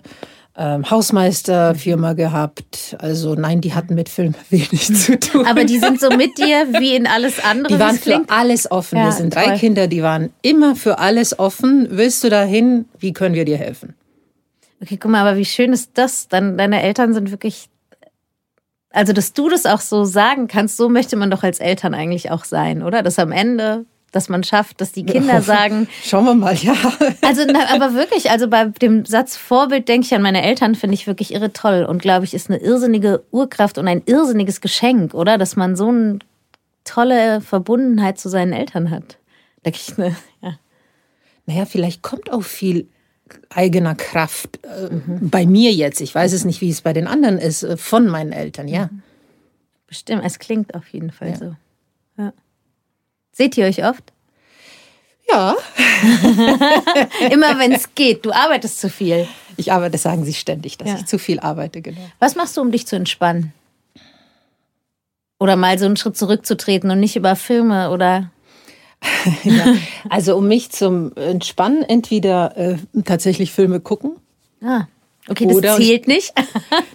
[0.56, 2.96] ähm, Hausmeisterfirma gehabt.
[2.98, 5.46] Also nein, die hatten mit Film wenig zu tun.
[5.46, 7.72] Aber die sind so mit dir wie in alles andere.
[7.72, 8.98] Die waren für alles offen.
[8.98, 9.58] Ja, wir sind drei toll.
[9.58, 11.88] Kinder, die waren immer für alles offen.
[11.90, 12.86] Willst du dahin?
[12.98, 13.94] Wie können wir dir helfen?
[14.82, 16.28] Okay, guck mal, aber wie schön ist das?
[16.28, 17.68] Dann deine Eltern sind wirklich
[18.94, 22.30] also, dass du das auch so sagen kannst, so möchte man doch als Eltern eigentlich
[22.30, 23.02] auch sein, oder?
[23.02, 25.88] Dass am Ende dass man schafft, dass die Kinder sagen.
[26.04, 26.74] Schauen wir mal, ja.
[27.22, 30.94] Also, na, aber wirklich, also bei dem Satz Vorbild denke ich an meine Eltern, finde
[30.94, 35.14] ich wirklich irre toll und glaube ich, ist eine irrsinnige Urkraft und ein irrsinniges Geschenk,
[35.14, 35.38] oder?
[35.38, 36.18] Dass man so eine
[36.84, 39.18] tolle Verbundenheit zu seinen Eltern hat.
[39.64, 40.58] Denke ich, ne, ja.
[41.46, 42.88] Naja, vielleicht kommt auch viel
[43.48, 45.30] eigener Kraft äh, mhm.
[45.30, 46.00] bei mir jetzt.
[46.00, 48.90] Ich weiß es nicht, wie es bei den anderen ist, äh, von meinen Eltern, ja.
[49.86, 51.36] Bestimmt, es klingt auf jeden Fall ja.
[51.36, 51.56] so.
[53.32, 54.12] Seht ihr euch oft?
[55.30, 55.56] Ja.
[57.30, 58.24] Immer wenn es geht.
[58.24, 59.26] Du arbeitest zu viel.
[59.56, 60.96] Ich arbeite, das sagen sie ständig, dass ja.
[60.96, 62.00] ich zu viel arbeite, genau.
[62.18, 63.52] Was machst du, um dich zu entspannen?
[65.38, 68.30] Oder mal so einen Schritt zurückzutreten und nicht über Filme oder.
[69.44, 69.74] ja.
[70.08, 74.16] Also um mich zum Entspannen entweder äh, tatsächlich Filme gucken.
[74.62, 74.86] Ah.
[75.28, 76.32] Okay, das Oder zählt nicht.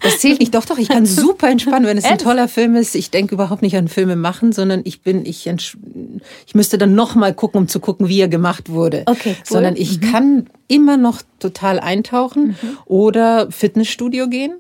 [0.02, 0.54] Das zählt nicht.
[0.54, 0.78] Doch, doch.
[0.78, 2.96] Ich kann super entspannen, wenn es ein toller Film ist.
[2.96, 7.16] Ich denke überhaupt nicht an Filme machen, sondern ich bin, ich, ich müsste dann noch
[7.16, 9.04] mal gucken, um zu gucken, wie er gemacht wurde.
[9.06, 9.46] Okay, cool.
[9.46, 10.12] Sondern ich mhm.
[10.12, 12.78] kann immer noch total eintauchen mhm.
[12.86, 14.56] oder Fitnessstudio gehen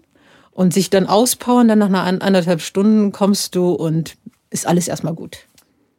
[0.52, 1.68] und sich dann auspowern.
[1.68, 4.16] Dann nach einer anderthalb Stunden kommst du und
[4.50, 5.38] ist alles erstmal gut.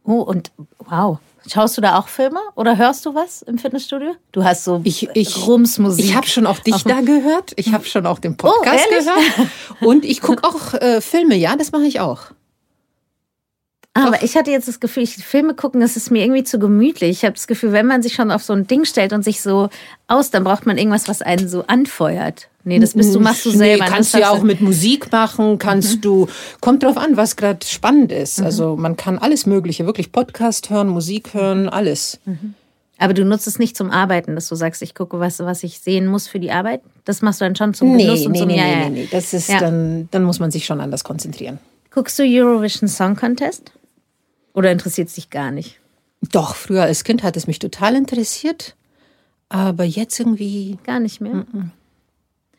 [0.04, 1.18] Oh, und wow.
[1.50, 4.14] Schaust du da auch Filme oder hörst du was im Fitnessstudio?
[4.32, 6.04] Du hast so ich, ich, Rumsmusik.
[6.04, 7.52] Ich habe schon auch dich da gehört.
[7.56, 9.50] Ich habe schon auch den oh, Podcast oh, gehört.
[9.80, 12.32] Und ich gucke auch äh, Filme, ja, das mache ich auch.
[13.94, 17.10] Aber ich hatte jetzt das Gefühl, ich Filme gucken, das ist mir irgendwie zu gemütlich.
[17.10, 19.40] Ich habe das Gefühl, wenn man sich schon auf so ein Ding stellt und sich
[19.40, 19.70] so
[20.06, 22.48] aus, dann braucht man irgendwas, was einen so anfeuert.
[22.68, 23.84] Nee, das bist du, machst du selber.
[23.84, 26.00] Nee, kannst du ja auch mit Musik machen, kannst mhm.
[26.02, 26.28] du,
[26.60, 28.38] kommt drauf an, was gerade spannend ist.
[28.38, 28.44] Mhm.
[28.44, 32.20] Also man kann alles Mögliche, wirklich Podcast hören, Musik hören, alles.
[32.26, 32.54] Mhm.
[32.98, 35.80] Aber du nutzt es nicht zum Arbeiten, dass du sagst, ich gucke, was, was ich
[35.80, 36.82] sehen muss für die Arbeit.
[37.04, 38.90] Das machst du dann schon zum Genuss nee, und nee, zum nee, ja, nee, nee,
[38.90, 39.08] nee.
[39.10, 39.60] Das ist ja.
[39.60, 41.58] dann, dann muss man sich schon anders konzentrieren.
[41.90, 43.72] Guckst du Eurovision Song Contest?
[44.52, 45.78] Oder interessiert es dich gar nicht?
[46.32, 48.74] Doch, früher als Kind hat es mich total interessiert.
[49.48, 50.78] Aber jetzt irgendwie.
[50.84, 51.34] Gar nicht mehr.
[51.34, 51.70] Mm -mm.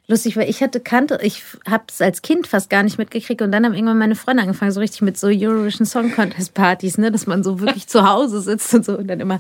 [0.10, 3.52] Lustig, weil ich hatte kannte, ich habe es als Kind fast gar nicht mitgekriegt und
[3.52, 7.12] dann haben irgendwann meine Freunde angefangen, so richtig mit so Eurovision Song Contest Partys, ne,
[7.12, 9.38] dass man so wirklich zu Hause sitzt und so und dann immer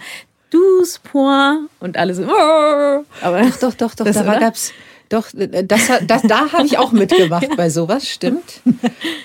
[0.51, 2.23] Douze Point und alle so.
[2.23, 4.05] Aber doch, doch, doch, doch.
[4.05, 4.71] Da gab's
[5.09, 7.55] doch, das, das, da habe ich auch mitgemacht ja.
[7.57, 8.61] bei sowas, stimmt.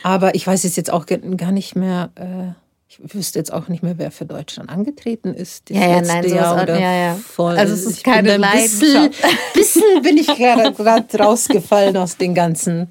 [0.02, 2.08] Aber ich weiß jetzt jetzt auch gar nicht mehr.
[2.14, 5.70] Äh ich wüsste jetzt auch nicht mehr, wer für Deutschland angetreten ist.
[5.70, 7.14] Ja, ja, nein, Jahr oder ja, ja.
[7.14, 7.56] Voll.
[7.56, 8.80] Also es ist keine Leidenschaft.
[8.80, 9.10] Bisschen,
[9.54, 12.88] bisschen bin ich gerade rausgefallen aus den ganzen.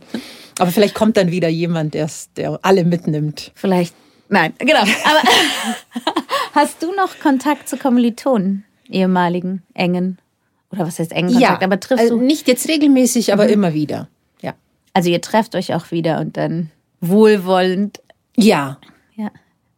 [0.60, 2.10] Aber vielleicht kommt dann wieder jemand, der
[2.62, 3.51] alle mitnimmt.
[3.56, 3.95] Vielleicht.
[4.29, 4.82] Nein, genau.
[4.82, 5.21] Aber
[6.53, 10.17] hast du noch Kontakt zu Kommilitonen, ehemaligen, engen?
[10.71, 11.62] Oder was heißt engen Kontakt?
[11.62, 12.25] Ja, aber triffst also du?
[12.25, 13.49] nicht jetzt regelmäßig, aber mhm.
[13.51, 14.08] immer wieder.
[14.41, 14.53] Ja.
[14.93, 18.01] Also ihr trefft euch auch wieder und dann wohlwollend.
[18.36, 18.79] Ja.
[19.15, 19.32] Ja.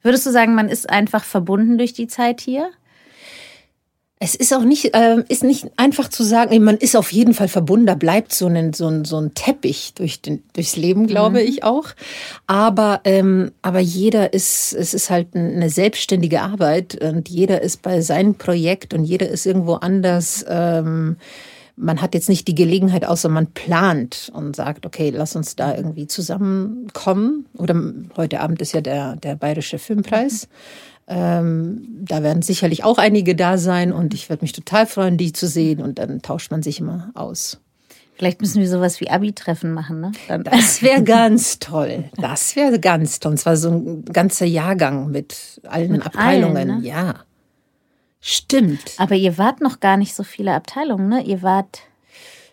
[0.06, 2.70] Würdest du sagen, man ist einfach verbunden durch die Zeit hier?
[4.20, 7.48] Es ist auch nicht, äh, ist nicht einfach zu sagen, man ist auf jeden Fall
[7.48, 11.42] verbunden, da bleibt so ein, so ein, so ein Teppich durch den, durchs Leben, glaube
[11.42, 11.48] mhm.
[11.48, 11.88] ich auch.
[12.46, 18.02] Aber, ähm, aber jeder ist, es ist halt eine selbstständige Arbeit und jeder ist bei
[18.02, 20.46] seinem Projekt und jeder ist irgendwo anders.
[20.48, 21.18] Ähm,
[21.78, 25.76] man hat jetzt nicht die Gelegenheit, außer man plant und sagt, okay, lass uns da
[25.76, 27.48] irgendwie zusammenkommen.
[27.58, 27.76] Oder
[28.16, 30.48] heute Abend ist ja der, der Bayerische Filmpreis.
[31.08, 35.34] Ähm, da werden sicherlich auch einige da sein und ich würde mich total freuen, die
[35.34, 37.60] zu sehen und dann tauscht man sich immer aus.
[38.16, 40.14] Vielleicht müssen wir sowas wie Abi-Treffen machen, ne?
[40.30, 40.46] Dann.
[40.46, 42.06] Das wäre ganz toll.
[42.18, 43.34] Das wäre ganz toll.
[43.34, 46.56] Und zwar so ein ganzer Jahrgang mit allen mit Abteilungen.
[46.56, 46.88] Allen, ne?
[46.88, 47.16] Ja.
[48.28, 48.96] Stimmt.
[48.98, 51.22] Aber ihr wart noch gar nicht so viele Abteilungen, ne?
[51.24, 51.82] Ihr wart.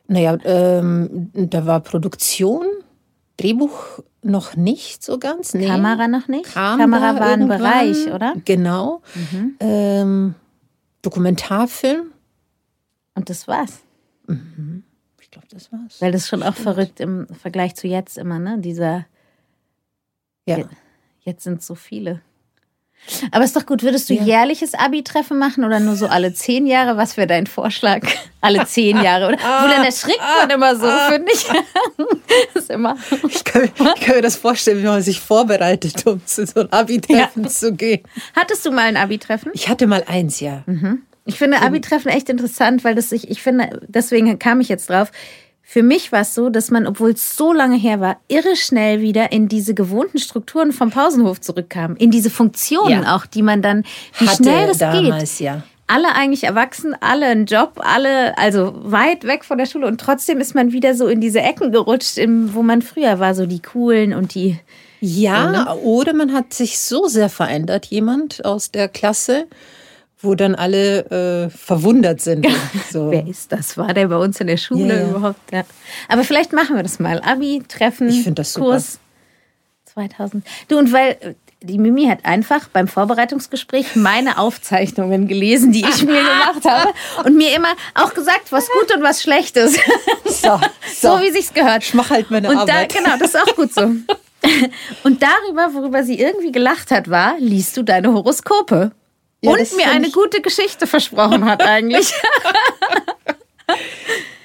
[0.06, 2.66] Naja, ähm, da war Produktion,
[3.38, 5.54] Drehbuch noch nicht so ganz.
[5.54, 5.66] Nee.
[5.66, 6.52] Kamera noch nicht?
[6.52, 8.34] Kamera, Kamera war ein Bereich, oder?
[8.44, 9.00] Genau.
[9.14, 9.56] Mhm.
[9.60, 10.34] Ähm,
[11.00, 12.12] Dokumentarfilm.
[13.14, 13.80] Und das war's.
[14.26, 14.84] Mhm.
[15.22, 16.02] Ich glaube, das war's.
[16.02, 18.58] Weil das ist schon auch verrückt im Vergleich zu jetzt immer, ne?
[18.58, 19.06] Dieser.
[20.44, 20.68] Ja.
[21.22, 22.20] Jetzt sind so viele.
[23.30, 24.22] Aber ist doch gut, würdest du Ja.
[24.22, 26.96] jährliches Abi-Treffen machen oder nur so alle zehn Jahre?
[26.96, 28.00] Was wäre dein Vorschlag?
[28.40, 29.36] Alle zehn Jahre, oder?
[29.38, 31.44] Wo dann erschrickt man immer so, finde ich.
[32.54, 32.96] das ist immer.
[33.28, 36.60] Ich kann, mir- ich kann mir das vorstellen, wie man sich vorbereitet, um zu so
[36.60, 38.02] einem Abi-Treffen zu gehen.
[38.34, 39.50] Hattest du mal ein Abi-Treffen?
[39.54, 40.62] Ich hatte mal eins, ja.
[41.24, 45.10] Ich finde Abi-Treffen echt interessant, weil das ich, ich finde, deswegen kam ich jetzt drauf.
[45.72, 49.00] Für mich war es so, dass man, obwohl es so lange her war, irre schnell
[49.00, 51.96] wieder in diese gewohnten Strukturen vom Pausenhof zurückkam.
[51.96, 53.16] In diese Funktionen Ja.
[53.16, 53.84] auch, die man dann,
[54.18, 55.46] wie Hatte schnell das damals, geht.
[55.46, 55.62] ja.
[55.86, 60.40] Alle eigentlich erwachsen, alle einen Job, alle also weit weg von der Schule und trotzdem
[60.40, 64.12] ist man wieder so in diese Ecken gerutscht, wo man früher war, so die coolen
[64.12, 64.58] und die.
[65.00, 69.46] Ja, oder man hat sich so sehr verändert, jemand aus der Klasse,
[70.22, 72.46] wo dann alle äh, verwundert sind.
[72.90, 73.10] So.
[73.10, 73.78] Wer ist das?
[73.78, 75.08] War der bei uns in der Schule ja.
[75.08, 75.40] überhaupt?
[75.50, 75.64] Ja.
[76.08, 77.20] Aber vielleicht machen wir das mal.
[77.22, 78.72] Abi-Treffen, Ich find das super.
[78.72, 78.98] Kurs
[79.94, 80.44] 2000.
[80.68, 86.02] Du, und weil äh, die Mimi hat einfach beim Vorbereitungsgespräch meine Aufzeichnungen gelesen, die ich
[86.02, 86.92] mir gemacht habe
[87.24, 89.78] und mir immer auch gesagt, was gut und was schlecht ist.
[90.24, 90.58] So,
[90.96, 91.84] So, wie sich's gehört.
[91.84, 92.92] Ich mache halt meine und Arbeit.
[92.92, 93.82] Da, genau, das ist auch gut so.
[95.04, 98.90] Und darüber, worüber sie irgendwie gelacht hat, war, liest du deine Horoskope.
[99.42, 102.12] Ja, und mir eine ich- gute Geschichte versprochen hat eigentlich.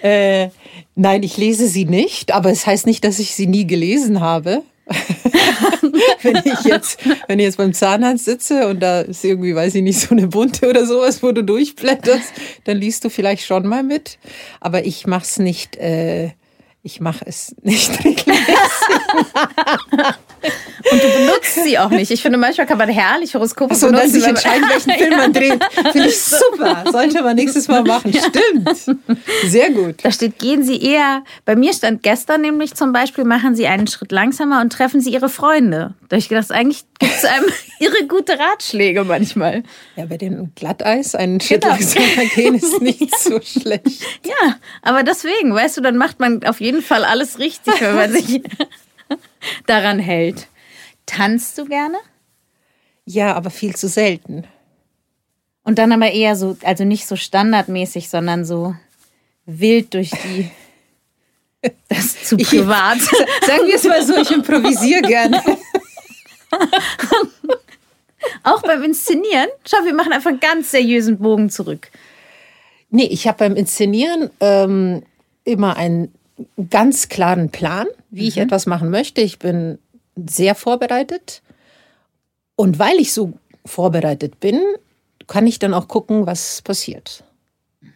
[0.01, 0.49] Äh,
[0.95, 4.62] nein, ich lese sie nicht, aber es heißt nicht, dass ich sie nie gelesen habe.
[6.21, 9.81] wenn ich jetzt, wenn ich jetzt beim Zahnarzt sitze und da ist irgendwie, weiß ich
[9.81, 12.31] nicht, so eine bunte oder sowas, wo du durchblätterst,
[12.65, 14.17] dann liest du vielleicht schon mal mit.
[14.62, 16.31] Aber ich mach's nicht, äh,
[16.83, 18.38] ich mache es nicht regelmäßig.
[20.91, 22.12] Und du benutzt sie auch nicht.
[22.12, 24.12] Ich finde, manchmal kann man herrlich Horoskope So, dass benutzen.
[24.13, 25.63] sich wenn man- entscheiden, welchen Film man dreht.
[25.91, 26.86] Finde ich super.
[26.91, 28.13] Sollte man nächstes Mal machen.
[28.13, 28.69] Stimmt.
[29.45, 29.95] Sehr gut.
[30.04, 33.88] Da steht, gehen Sie eher, bei mir stand gestern nämlich zum Beispiel, machen Sie einen
[33.88, 35.93] Schritt langsamer und treffen Sie Ihre Freunde.
[36.10, 37.45] Da hab ich gedacht, eigentlich gibt es einem
[37.80, 39.63] irre gute Ratschläge manchmal.
[39.97, 41.73] Ja, bei dem Glatteis einen Schritt Genau.
[41.73, 44.02] langsamer gehen ist nicht so schlecht.
[44.26, 48.12] Ja, aber deswegen, weißt du, dann macht man auf jeden Fall alles richtig, wenn man
[48.13, 48.41] sich
[49.67, 50.47] daran hält.
[51.05, 51.97] Tanzt du gerne?
[53.05, 54.43] Ja, aber viel zu selten.
[55.63, 58.75] Und dann aber eher so, also nicht so standardmäßig, sondern so
[59.45, 60.49] wild durch die.
[61.89, 62.99] Das ist zu Ich- privat.
[63.45, 65.41] Sagen wir es mal so, ich improvisiere gerne.
[68.43, 69.47] Auch beim Inszenieren.
[69.65, 71.89] Schau, wir machen einfach einen ganz seriösen Bogen zurück.
[72.89, 75.03] Nee, ich habe beim Inszenieren ähm,
[75.43, 76.13] immer einen
[76.69, 79.21] ganz klaren Plan, wie ich etwas machen möchte.
[79.21, 79.80] Ich bin
[80.15, 81.41] sehr vorbereitet.
[82.56, 83.34] Und weil ich so
[83.65, 84.60] vorbereitet bin,
[85.28, 87.23] kann ich dann auch gucken, was passiert.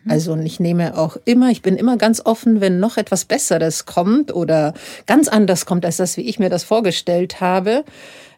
[0.08, 3.86] Also und ich nehme auch immer, ich bin immer ganz offen, wenn noch etwas Besseres
[3.86, 4.74] kommt oder
[5.06, 7.84] ganz anders kommt als das, wie ich mir das vorgestellt habe,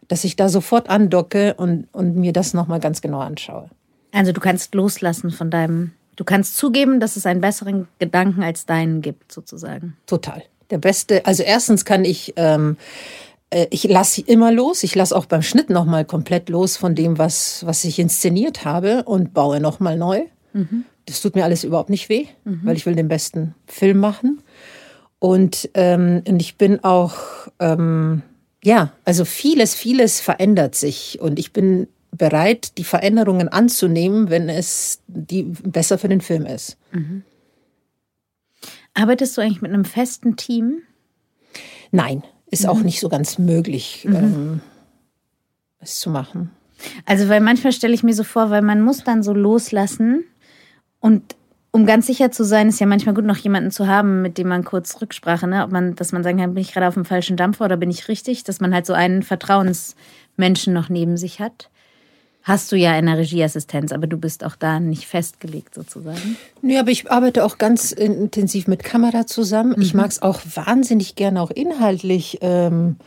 [0.08, 3.70] dass ich da sofort andocke und, und mir das nochmal ganz genau anschaue.
[4.12, 5.94] Also du kannst loslassen von deinem.
[6.16, 9.98] Du kannst zugeben, dass es einen besseren Gedanken als deinen gibt, sozusagen.
[10.06, 10.44] Total.
[10.70, 12.78] Der beste, also erstens kann ich, ähm,
[13.50, 14.84] äh, ich lasse immer los.
[14.84, 19.04] Ich lasse auch beim Schnitt nochmal komplett los von dem, was, was ich inszeniert habe
[19.04, 20.24] und baue nochmal neu.
[21.06, 22.28] Das tut mir alles überhaupt nicht weh,
[22.64, 24.42] weil ich will den besten Film machen.
[25.20, 27.16] Und, ähm, und ich bin auch,
[27.60, 28.22] ähm,
[28.64, 35.02] ja, also vieles, vieles verändert sich und ich bin bereit, die Veränderungen anzunehmen, wenn es
[35.08, 36.78] die besser für den Film ist.
[38.94, 40.84] Arbeitest du eigentlich mit einem festen Team?
[41.92, 44.62] Nein, ist auch nicht so ganz möglich, ähm,
[45.80, 46.52] es zu machen.
[47.06, 50.24] Also, weil manchmal stelle ich mir so vor, weil man muss dann so loslassen
[51.00, 51.36] und
[51.76, 54.48] um ganz sicher zu sein, ist ja manchmal gut, noch jemanden zu haben, mit dem
[54.48, 55.64] man kurz Rücksprache, ne?
[55.64, 57.90] Ob man, dass man sagen kann, bin ich gerade auf dem falschen Dampfer oder bin
[57.90, 61.72] ich richtig, dass man halt so einen Vertrauensmenschen noch neben sich hat.
[62.44, 66.38] Hast du ja in der Regieassistenz, aber du bist auch da nicht festgelegt sozusagen.
[66.62, 69.82] Nee, aber ich arbeite auch ganz intensiv mit Kamera zusammen.
[69.82, 72.98] Ich mag es auch wahnsinnig gerne auch inhaltlich ähm,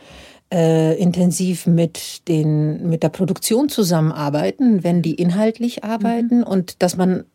[0.51, 7.25] äh, intensiv mit, den, mit der Produktion zusammenarbeiten, wenn die inhaltlich arbeiten und dass man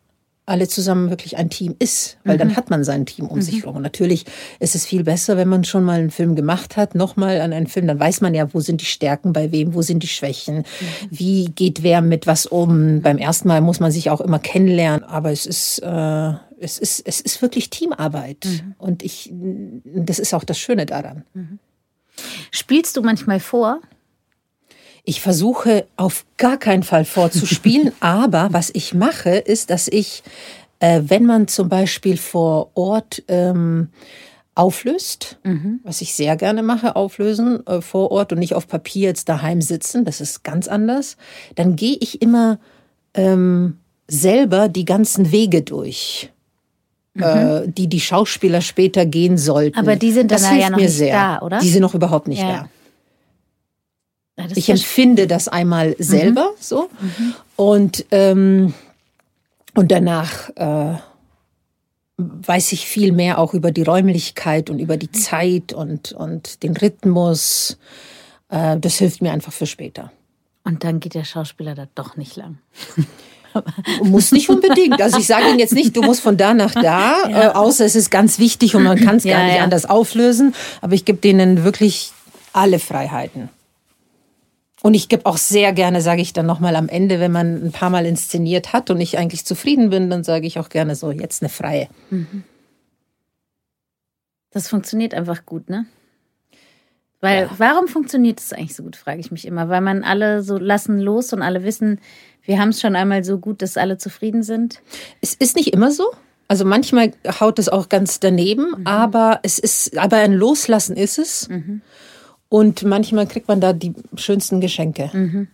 [0.45, 3.77] alle zusammen wirklich ein Team ist, weil dann hat man sein Team um sich herum.
[3.77, 4.25] Und natürlich
[4.59, 7.67] ist es viel besser, wenn man schon mal einen Film gemacht hat, nochmal an einen
[7.67, 10.65] Film, dann weiß man ja, wo sind die Stärken bei wem, wo sind die Schwächen,
[11.09, 13.01] wie geht wer mit was um.
[13.01, 17.07] Beim ersten Mal muss man sich auch immer kennenlernen, aber es ist, äh, es ist,
[17.07, 18.45] es ist wirklich Teamarbeit.
[18.77, 19.31] Und ich,
[19.83, 21.23] das ist auch das Schöne daran.
[22.51, 23.79] Spielst du manchmal vor?
[25.05, 30.23] Ich versuche auf gar keinen Fall vorzuspielen, aber was ich mache, ist, dass ich
[30.83, 33.87] Äh, wenn man zum Beispiel vor Ort ähm,
[34.53, 35.79] auflöst, mhm.
[35.83, 39.61] was ich sehr gerne mache, auflösen äh, vor Ort und nicht auf Papier jetzt daheim
[39.61, 41.15] sitzen, das ist ganz anders,
[41.55, 42.59] dann gehe ich immer
[43.13, 43.77] ähm,
[44.09, 46.33] selber die ganzen Wege durch.
[47.13, 47.23] Mhm.
[47.23, 49.79] Äh, die die Schauspieler später gehen sollten.
[49.79, 51.13] Aber die sind dann das ja noch nicht sehr.
[51.13, 51.59] da, oder?
[51.59, 52.63] Die sind noch überhaupt nicht ja.
[52.63, 52.69] da.
[54.37, 55.95] Ja, ich empfinde das einmal mhm.
[55.99, 56.55] selber mhm.
[56.59, 57.35] so mhm.
[57.55, 58.73] und ähm,
[59.75, 60.97] und danach äh,
[62.17, 65.13] weiß ich viel mehr auch über die Räumlichkeit und über die mhm.
[65.13, 67.77] Zeit und und den Rhythmus.
[68.49, 70.11] Äh, das hilft mir einfach für später.
[70.63, 72.57] Und dann geht der Schauspieler da doch nicht lang.
[74.03, 74.99] Muss nicht unbedingt.
[75.01, 76.81] Also ich sage Ihnen jetzt nicht, du musst von da nach da,
[77.29, 77.43] ja.
[77.43, 79.63] äh, außer es ist ganz wichtig und man kann es gar ja, nicht ja.
[79.63, 80.55] anders auflösen.
[80.81, 82.11] Aber ich gebe denen wirklich
[82.51, 83.49] alle Freiheiten.
[84.83, 87.71] Und ich gebe auch sehr gerne, sage ich dann nochmal am Ende, wenn man ein
[87.71, 91.09] paar Mal inszeniert hat und ich eigentlich zufrieden bin, dann sage ich auch gerne so,
[91.09, 91.87] jetzt eine freie.
[92.09, 92.43] Mhm.
[94.51, 95.85] Das funktioniert einfach gut, ne?
[97.21, 99.69] Weil, warum funktioniert das eigentlich so gut, frage ich mich immer.
[99.69, 102.01] Weil man alle so lassen los und alle wissen,
[102.43, 104.81] wir haben es schon einmal so gut, dass alle zufrieden sind?
[105.21, 106.11] Es ist nicht immer so.
[106.49, 108.85] Also manchmal haut es auch ganz daneben, mhm.
[108.85, 111.47] aber es ist, aber ein Loslassen ist es.
[111.47, 111.81] Mhm.
[112.53, 115.09] Und manchmal kriegt man da die schönsten Geschenke.
[115.11, 115.47] Mhm.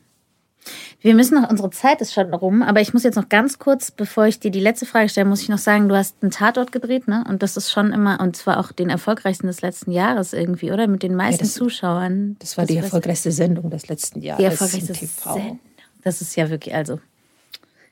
[0.99, 3.89] Wir müssen noch, unsere Zeit ist schon rum, aber ich muss jetzt noch ganz kurz,
[3.89, 6.73] bevor ich dir die letzte Frage stelle, muss ich noch sagen, du hast einen Tatort
[6.73, 7.23] gedreht, ne?
[7.29, 10.87] Und das ist schon immer, und zwar auch den erfolgreichsten des letzten Jahres irgendwie, oder?
[10.87, 12.35] Mit den meisten ja, das, Zuschauern.
[12.39, 14.39] Das war das die erfolgreichste Sendung des letzten Jahres.
[14.39, 15.59] Die erfolgreichste Sendung.
[16.03, 16.99] Das ist ja wirklich, also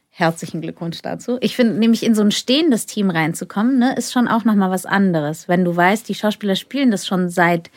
[0.09, 1.37] herzlichen Glückwunsch dazu.
[1.39, 4.85] Ich finde nämlich in so ein stehendes Team reinzukommen, ne, ist schon auch nochmal was
[4.85, 5.47] anderes.
[5.47, 7.71] Wenn du weißt, die Schauspieler spielen das schon seit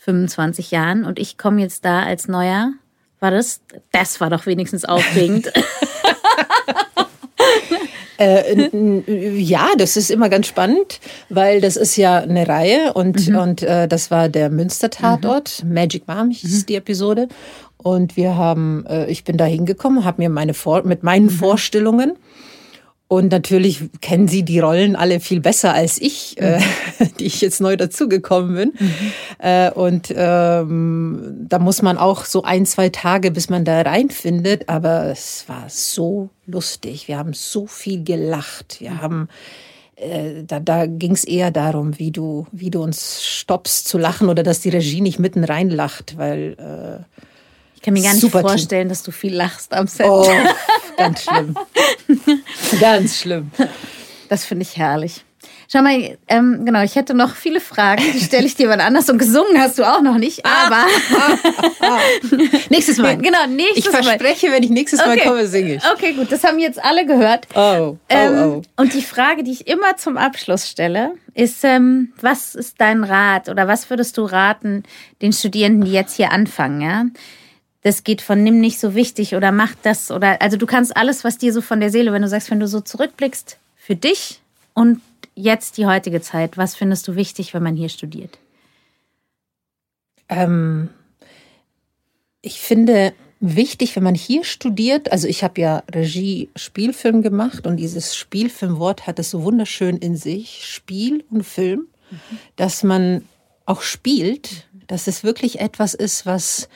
[0.00, 2.72] 25 Jahren und ich komme jetzt da als Neuer.
[3.20, 3.60] War das?
[3.92, 5.52] Das war doch wenigstens aufregend.
[8.20, 8.68] Äh,
[9.38, 13.36] ja, das ist immer ganz spannend, weil das ist ja eine Reihe und, mhm.
[13.36, 15.72] und äh, das war der Münster-Tatort, mhm.
[15.72, 16.66] Magic Mom hieß mhm.
[16.66, 17.28] die Episode.
[17.78, 21.30] Und wir haben, äh, ich bin da hingekommen, habe mir meine Vor mit meinen mhm.
[21.30, 22.18] Vorstellungen
[23.12, 26.64] und natürlich kennen Sie die Rollen alle viel besser als ich, äh, mhm.
[27.00, 28.72] äh, die ich jetzt neu dazugekommen bin.
[28.78, 29.12] Mhm.
[29.40, 34.68] Äh, und ähm, da muss man auch so ein, zwei Tage, bis man da reinfindet.
[34.68, 37.08] Aber es war so lustig.
[37.08, 38.76] Wir haben so viel gelacht.
[38.78, 39.02] Wir mhm.
[39.02, 39.28] haben
[39.96, 44.28] äh, da, da ging es eher darum, wie du, wie du uns stoppst zu lachen
[44.28, 47.20] oder dass die Regie nicht mitten reinlacht, weil äh,
[47.80, 48.88] ich kann mir gar nicht Super vorstellen, Team.
[48.90, 50.04] dass du viel lachst am Set.
[50.06, 50.30] Oh,
[50.98, 51.56] ganz schlimm.
[52.78, 53.50] ganz schlimm.
[54.28, 55.24] Das finde ich herrlich.
[55.72, 59.08] Schau mal, ähm, genau, ich hätte noch viele Fragen, die stelle ich dir mal anders
[59.08, 61.38] und gesungen hast du auch noch nicht, ah, aber ah,
[61.80, 61.98] ah, ah.
[62.68, 63.16] nächstes Mal.
[63.16, 64.00] Genau, nächstes ich Mal.
[64.00, 65.82] Ich verspreche, wenn ich nächstes Mal komme, singe ich.
[65.90, 67.46] Okay, gut, das haben jetzt alle gehört.
[67.54, 68.62] Oh, oh, ähm, oh.
[68.76, 73.48] Und die Frage, die ich immer zum Abschluss stelle, ist, ähm, was ist dein Rat
[73.48, 74.82] oder was würdest du raten
[75.22, 77.04] den Studierenden, die jetzt hier anfangen, ja?
[77.82, 81.24] Das geht von nimm nicht so wichtig oder mach das oder also du kannst alles,
[81.24, 84.40] was dir so von der Seele, wenn du sagst, wenn du so zurückblickst für dich
[84.74, 85.00] und
[85.34, 88.38] jetzt die heutige Zeit, was findest du wichtig, wenn man hier studiert?
[90.28, 90.90] Ähm,
[92.42, 97.78] ich finde wichtig, wenn man hier studiert, also ich habe ja Regie Spielfilm gemacht und
[97.78, 102.38] dieses Spielfilmwort hat es so wunderschön in sich, Spiel und Film, mhm.
[102.56, 103.24] dass man
[103.64, 106.68] auch spielt, dass es wirklich etwas ist, was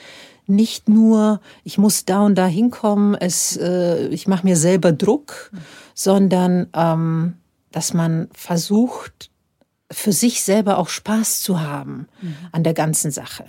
[0.46, 5.50] nicht nur, ich muss da und da hinkommen, es, äh, ich mache mir selber Druck,
[5.94, 7.34] sondern ähm,
[7.72, 9.30] dass man versucht,
[9.90, 12.36] für sich selber auch Spaß zu haben mhm.
[12.52, 13.44] an der ganzen Sache.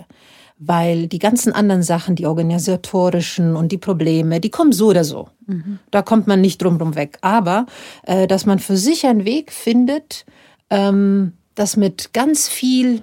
[0.58, 5.28] Weil die ganzen anderen Sachen, die organisatorischen und die Probleme, die kommen so oder so.
[5.46, 5.78] Mhm.
[5.90, 7.18] Da kommt man nicht drum weg.
[7.20, 7.66] Aber
[8.04, 10.24] äh, dass man für sich einen Weg findet,
[10.70, 13.02] ähm, das mit ganz viel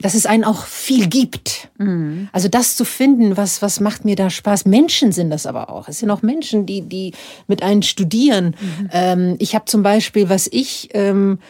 [0.00, 1.68] dass es einen auch viel gibt.
[1.78, 2.28] Mhm.
[2.32, 4.64] Also das zu finden, was, was macht mir da Spaß.
[4.64, 5.88] Menschen sind das aber auch.
[5.88, 7.12] Es sind auch Menschen, die, die
[7.48, 8.54] mit einem studieren.
[8.60, 8.88] Mhm.
[8.92, 11.40] Ähm, ich habe zum Beispiel, was ich ähm,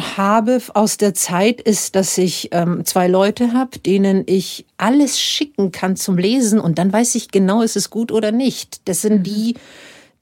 [0.00, 5.70] habe aus der Zeit, ist, dass ich ähm, zwei Leute habe, denen ich alles schicken
[5.70, 8.80] kann zum Lesen und dann weiß ich genau, ist es gut oder nicht.
[8.88, 9.22] Das sind mhm.
[9.22, 9.54] die,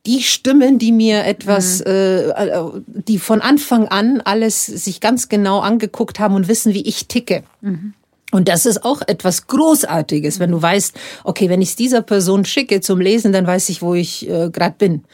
[0.06, 1.90] die Stimmen, die mir etwas, mhm.
[1.90, 7.06] äh, die von Anfang an alles sich ganz genau angeguckt haben und wissen, wie ich
[7.08, 7.42] ticke.
[7.60, 7.94] Mhm.
[8.32, 12.44] Und das ist auch etwas Großartiges, wenn du weißt, okay, wenn ich es dieser Person
[12.44, 15.04] schicke zum Lesen, dann weiß ich, wo ich äh, gerade bin.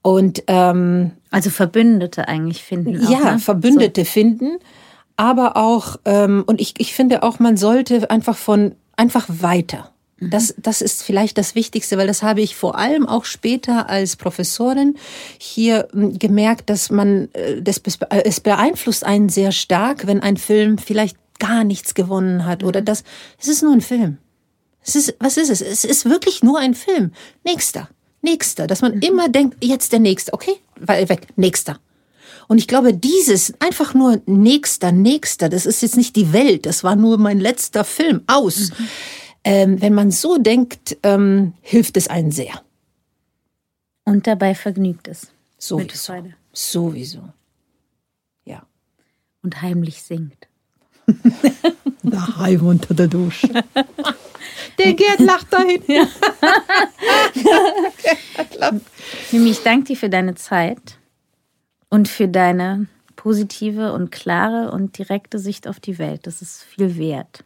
[0.00, 3.04] Und ähm, also Verbündete eigentlich finden.
[3.04, 3.38] Auch, ja, ne?
[3.40, 4.10] Verbündete so.
[4.10, 4.58] finden,
[5.16, 9.90] aber auch ähm, und ich, ich finde auch, man sollte einfach von einfach weiter.
[10.18, 14.16] Das, das ist vielleicht das Wichtigste, weil das habe ich vor allem auch später als
[14.16, 14.96] Professorin
[15.38, 20.38] hier hm, gemerkt, dass man, äh, das, äh, es beeinflusst einen sehr stark, wenn ein
[20.38, 22.86] Film vielleicht gar nichts gewonnen hat oder mhm.
[22.86, 23.04] das,
[23.38, 24.16] es ist nur ein Film.
[24.82, 25.60] Es ist, was ist es?
[25.60, 27.12] Es ist wirklich nur ein Film.
[27.44, 27.90] Nächster,
[28.22, 29.02] nächster, dass man mhm.
[29.02, 31.78] immer denkt, jetzt der nächste, okay, weg, nächster.
[32.48, 36.84] Und ich glaube, dieses einfach nur nächster, nächster, das ist jetzt nicht die Welt, das
[36.84, 38.70] war nur mein letzter Film, aus.
[38.70, 38.88] Mhm
[39.46, 42.60] ähm, wenn man so denkt, ähm, hilft es einen sehr.
[44.04, 45.28] Und dabei vergnügt es.
[45.56, 46.14] Sowieso.
[46.52, 47.20] Sowieso.
[48.44, 48.66] Ja.
[49.42, 50.48] Und heimlich singt.
[52.02, 53.48] Daheim unter der Dusche.
[54.78, 55.82] Der Gerd lacht dahin.
[55.86, 56.06] Ja.
[59.32, 60.98] Mimi, ich danke dir für deine Zeit
[61.88, 66.26] und für deine positive und klare und direkte Sicht auf die Welt.
[66.26, 67.42] Das ist viel wert.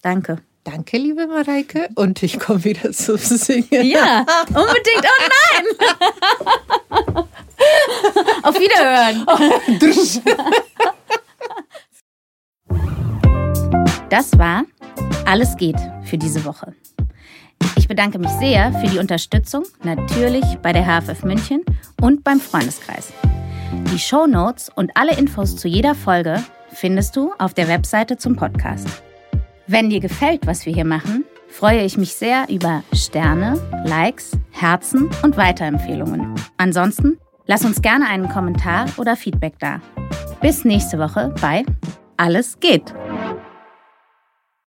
[0.00, 0.38] Danke.
[0.64, 1.88] Danke, liebe Mareike.
[1.96, 3.84] Und ich komme wieder zum Singen.
[3.84, 5.04] Ja, unbedingt.
[5.04, 7.24] Oh nein!
[8.42, 9.26] Auf Wiederhören.
[14.08, 14.64] Das war
[15.26, 16.74] Alles geht für diese Woche.
[17.76, 21.64] Ich bedanke mich sehr für die Unterstützung, natürlich bei der HFF München
[22.00, 23.12] und beim Freundeskreis.
[23.92, 26.42] Die Show Notes und alle Infos zu jeder Folge
[26.72, 28.88] findest du auf der Webseite zum Podcast.
[29.66, 35.08] Wenn dir gefällt, was wir hier machen, freue ich mich sehr über Sterne, Likes, Herzen
[35.22, 36.34] und Weiterempfehlungen.
[36.56, 39.80] Ansonsten lass uns gerne einen Kommentar oder Feedback da.
[40.40, 41.64] Bis nächste Woche bei
[42.16, 42.92] Alles geht.